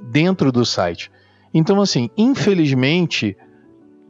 [0.00, 1.10] dentro do site.
[1.52, 3.36] Então, assim, infelizmente,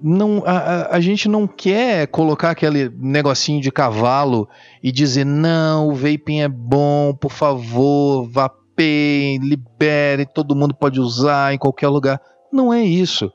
[0.02, 4.48] não, a, a, gente não quer colocar aquele negocinho de cavalo
[4.82, 11.54] e dizer não, o vaping é bom, por favor, vapeiem, libere, todo mundo pode usar
[11.54, 12.20] em qualquer lugar.
[12.52, 13.32] Não é isso.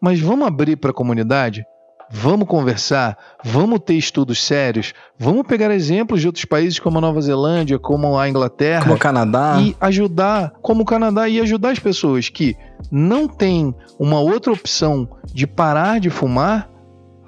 [0.00, 1.64] Mas vamos abrir para a comunidade?
[2.12, 7.20] Vamos conversar, vamos ter estudos sérios, vamos pegar exemplos de outros países como a Nova
[7.20, 11.78] Zelândia, como a Inglaterra, como o Canadá e ajudar, como o Canadá e ajudar as
[11.78, 12.56] pessoas que
[12.90, 16.68] não têm uma outra opção de parar de fumar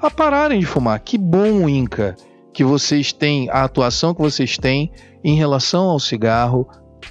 [0.01, 0.99] a pararem de fumar.
[0.99, 2.17] Que bom, Inca,
[2.53, 4.91] que vocês têm a atuação que vocês têm
[5.23, 6.67] em relação ao cigarro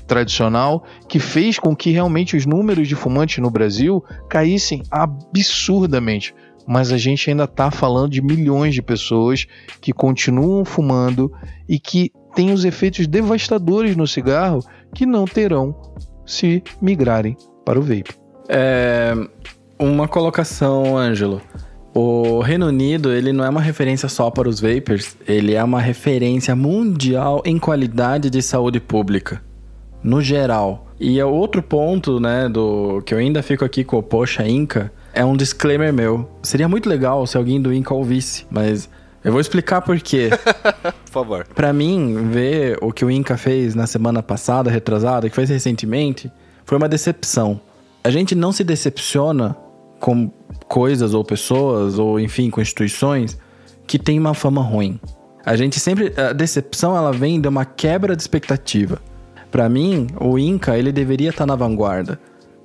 [0.06, 6.36] tradicional, que fez com que realmente os números de fumantes no Brasil caíssem absurdamente
[6.68, 9.48] mas a gente ainda está falando de milhões de pessoas
[9.80, 11.32] que continuam fumando
[11.68, 15.76] e que têm os efeitos devastadores no cigarro que não terão
[16.26, 17.36] se migrarem
[17.66, 18.16] para o vape.
[18.48, 19.14] É,
[19.78, 21.42] uma colocação, Ângelo.
[21.94, 25.82] O Reino Unido, ele não é uma referência só para os vapers, ele é uma
[25.82, 29.42] referência mundial em qualidade de saúde pública,
[30.02, 30.88] no geral.
[30.98, 34.92] E é outro ponto, né, do que eu ainda fico aqui com o Poxa Inca,
[35.14, 36.30] é um disclaimer meu.
[36.44, 38.90] Seria muito legal se alguém do Inca ouvisse, mas
[39.24, 40.30] eu vou explicar por quê.
[41.06, 41.48] por favor.
[41.54, 46.32] Para mim, ver o que o Inca fez na semana passada, retrasada, que fez recentemente,
[46.66, 47.60] foi uma decepção.
[48.04, 49.56] A gente não se decepciona
[50.00, 50.32] com
[50.68, 53.38] coisas ou pessoas ou enfim, com instituições
[53.86, 55.00] que têm uma fama ruim.
[55.46, 59.00] A gente sempre a decepção ela vem de uma quebra de expectativa.
[59.52, 62.20] Para mim, o Inca ele deveria estar tá na vanguarda.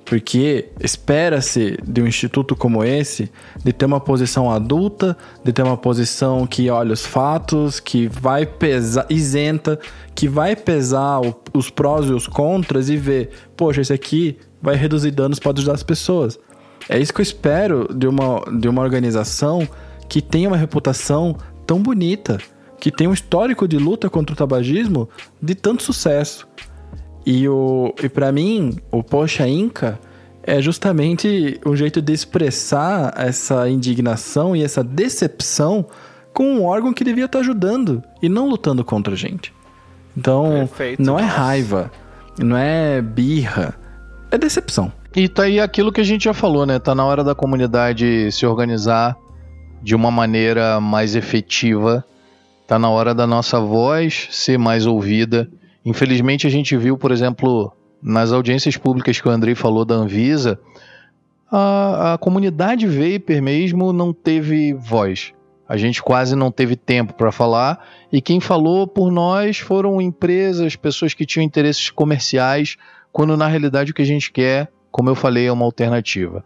[0.07, 3.29] Porque espera-se de um instituto como esse
[3.61, 8.45] de ter uma posição adulta, de ter uma posição que olha os fatos, que vai
[8.45, 9.77] pesar, isenta,
[10.15, 14.77] que vai pesar o, os prós e os contras e ver, poxa, esse aqui vai
[14.77, 16.39] reduzir danos para ajudar as pessoas.
[16.87, 19.67] É isso que eu espero de uma, de uma organização
[20.07, 21.35] que tenha uma reputação
[21.65, 22.37] tão bonita,
[22.79, 25.09] que tem um histórico de luta contra o tabagismo
[25.41, 26.47] de tanto sucesso.
[27.29, 29.99] E, o, e para mim, o Poxa Inca
[30.41, 35.85] é justamente um jeito de expressar essa indignação e essa decepção
[36.33, 39.53] com um órgão que devia estar ajudando e não lutando contra a gente.
[40.15, 41.91] Então, Perfeito, não é raiva,
[42.39, 43.75] não é birra,
[44.31, 44.89] é decepção.
[45.13, 46.79] E tá aí aquilo que a gente já falou, né?
[46.79, 49.17] Tá na hora da comunidade se organizar
[49.83, 52.05] de uma maneira mais efetiva.
[52.65, 55.49] Tá na hora da nossa voz ser mais ouvida
[55.87, 57.71] Infelizmente, a gente viu, por exemplo,
[58.03, 60.59] nas audiências públicas que o Andrei falou da Anvisa,
[61.49, 65.31] a, a comunidade vapor mesmo não teve voz.
[65.65, 70.75] A gente quase não teve tempo para falar e quem falou por nós foram empresas,
[70.75, 72.75] pessoas que tinham interesses comerciais,
[73.09, 76.43] quando na realidade o que a gente quer, como eu falei, é uma alternativa.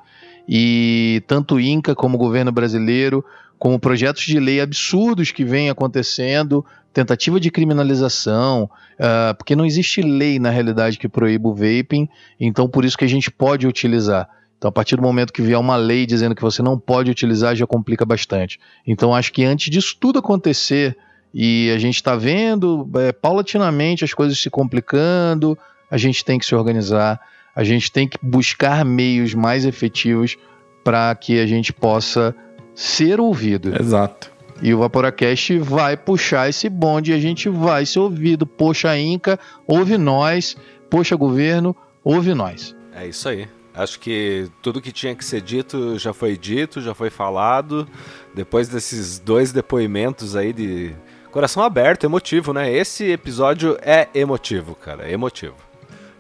[0.48, 3.26] E tanto o INCA como o governo brasileiro,
[3.58, 6.64] como projetos de lei absurdos que vêm acontecendo,
[6.94, 12.68] tentativa de criminalização, uh, porque não existe lei na realidade que proíba o vaping, então
[12.68, 14.28] por isso que a gente pode utilizar.
[14.58, 17.56] Então, a partir do momento que vier uma lei dizendo que você não pode utilizar,
[17.56, 18.60] já complica bastante.
[18.86, 20.96] Então, acho que antes disso tudo acontecer,
[21.34, 25.58] e a gente está vendo é, paulatinamente as coisas se complicando,
[25.90, 27.20] a gente tem que se organizar,
[27.56, 30.38] a gente tem que buscar meios mais efetivos
[30.84, 32.36] para que a gente possa
[32.76, 33.76] ser ouvido.
[33.80, 34.31] Exato.
[34.62, 38.46] E o Vaporacast vai puxar esse bonde e a gente vai ser ouvido.
[38.46, 40.56] Poxa, Inca, ouve nós.
[40.90, 42.76] Poxa, governo, ouve nós.
[42.94, 43.48] É isso aí.
[43.74, 47.88] Acho que tudo que tinha que ser dito já foi dito, já foi falado.
[48.36, 50.94] Depois desses dois depoimentos aí de
[51.32, 52.72] coração aberto, emotivo, né?
[52.72, 55.56] Esse episódio é emotivo, cara, é emotivo.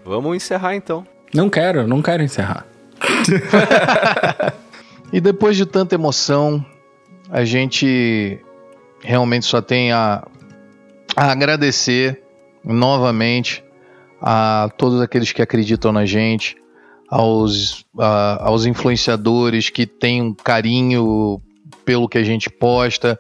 [0.04, 1.06] Vamos encerrar então.
[1.34, 2.66] Não quero, não quero encerrar.
[5.12, 6.66] e depois de tanta emoção,
[7.32, 8.40] a gente
[9.02, 10.28] realmente só tem a,
[11.16, 12.22] a agradecer
[12.64, 13.64] novamente
[14.22, 16.58] a todos aqueles que acreditam na gente,
[17.10, 21.42] aos, a, aos influenciadores que têm um carinho
[21.86, 23.18] pelo que a gente posta,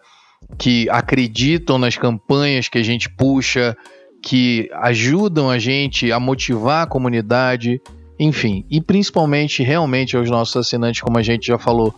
[0.57, 3.75] que acreditam nas campanhas que a gente puxa,
[4.21, 7.81] que ajudam a gente a motivar a comunidade,
[8.19, 11.95] enfim, e principalmente realmente aos nossos assinantes, como a gente já falou,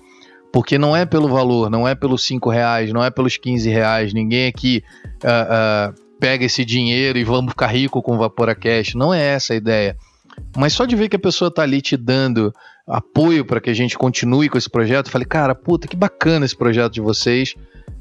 [0.54, 4.14] porque não é pelo valor, não é pelos 5 reais, não é pelos 15 reais.
[4.14, 4.84] Ninguém aqui
[5.24, 8.96] uh, uh, pega esse dinheiro e vamos ficar rico com o Vaporacast.
[8.96, 9.98] Não é essa a ideia.
[10.56, 12.54] Mas só de ver que a pessoa tá ali te dando
[12.86, 16.56] apoio para que a gente continue com esse projeto, falei, cara, puta, que bacana esse
[16.56, 17.56] projeto de vocês.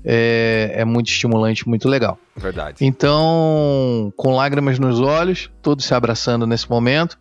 [0.04, 2.18] é, é muito estimulante, muito legal.
[2.36, 2.84] Verdade.
[2.84, 7.18] Então, com lágrimas nos olhos, todos se abraçando nesse momento,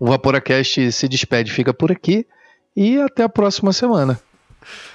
[0.00, 2.26] o Vaporacast se despede, fica por aqui
[2.74, 4.18] e até a próxima semana.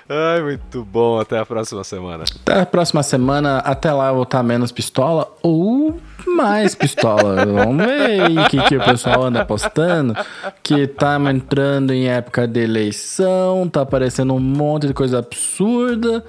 [0.10, 1.20] Ai, muito bom.
[1.20, 2.24] Até a próxima semana.
[2.24, 3.58] Até a próxima semana.
[3.60, 7.44] Até lá eu vou estar menos pistola ou mais pistola.
[7.46, 10.16] Vamos ver aí o que, que o pessoal anda postando.
[10.64, 16.24] Que tá entrando em época de eleição, tá aparecendo um monte de coisa absurda.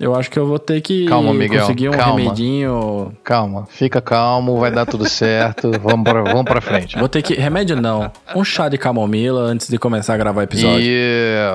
[0.00, 2.18] Eu acho que eu vou ter que Calma, Miguel, conseguir um calma.
[2.18, 3.12] remedinho.
[3.22, 5.70] Calma, fica calmo, vai dar tudo certo.
[5.78, 6.98] vamos, pra, vamos pra frente.
[6.98, 7.34] Vou ter que.
[7.34, 8.10] Remédio não.
[8.34, 10.80] Um chá de camomila antes de começar a gravar o episódio.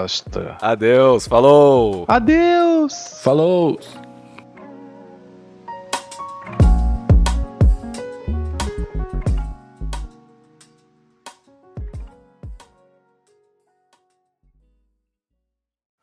[0.06, 0.46] Isto.
[0.62, 1.28] Adeus.
[1.28, 2.06] Falou.
[2.08, 3.20] Adeus!
[3.24, 3.80] Falou!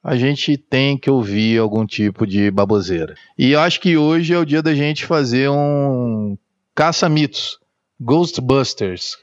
[0.02, 3.14] A gente tem que ouvir algum tipo de baboseira.
[3.38, 6.36] E eu acho que hoje é o dia da gente fazer um
[6.74, 7.58] caça-mitos.
[8.00, 9.16] Ghostbusters.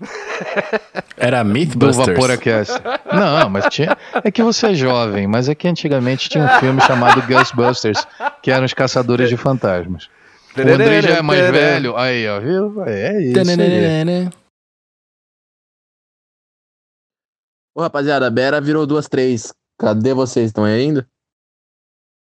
[1.16, 2.08] Era Do Mythbusters.
[2.08, 2.72] Vaporacast.
[3.12, 3.96] Não, mas tinha.
[4.22, 8.06] É que você é jovem, mas é que antigamente tinha um filme chamado Ghostbusters,
[8.42, 10.08] que eram os caçadores de fantasmas.
[10.56, 11.96] O André já é mais velho.
[11.96, 12.84] Aí, ó, viu?
[12.84, 13.38] É isso.
[13.38, 14.30] aí.
[17.74, 19.52] Ô, rapaziada, a Bera virou duas, três.
[19.80, 20.46] Cadê vocês?
[20.48, 21.10] Estão aí ainda?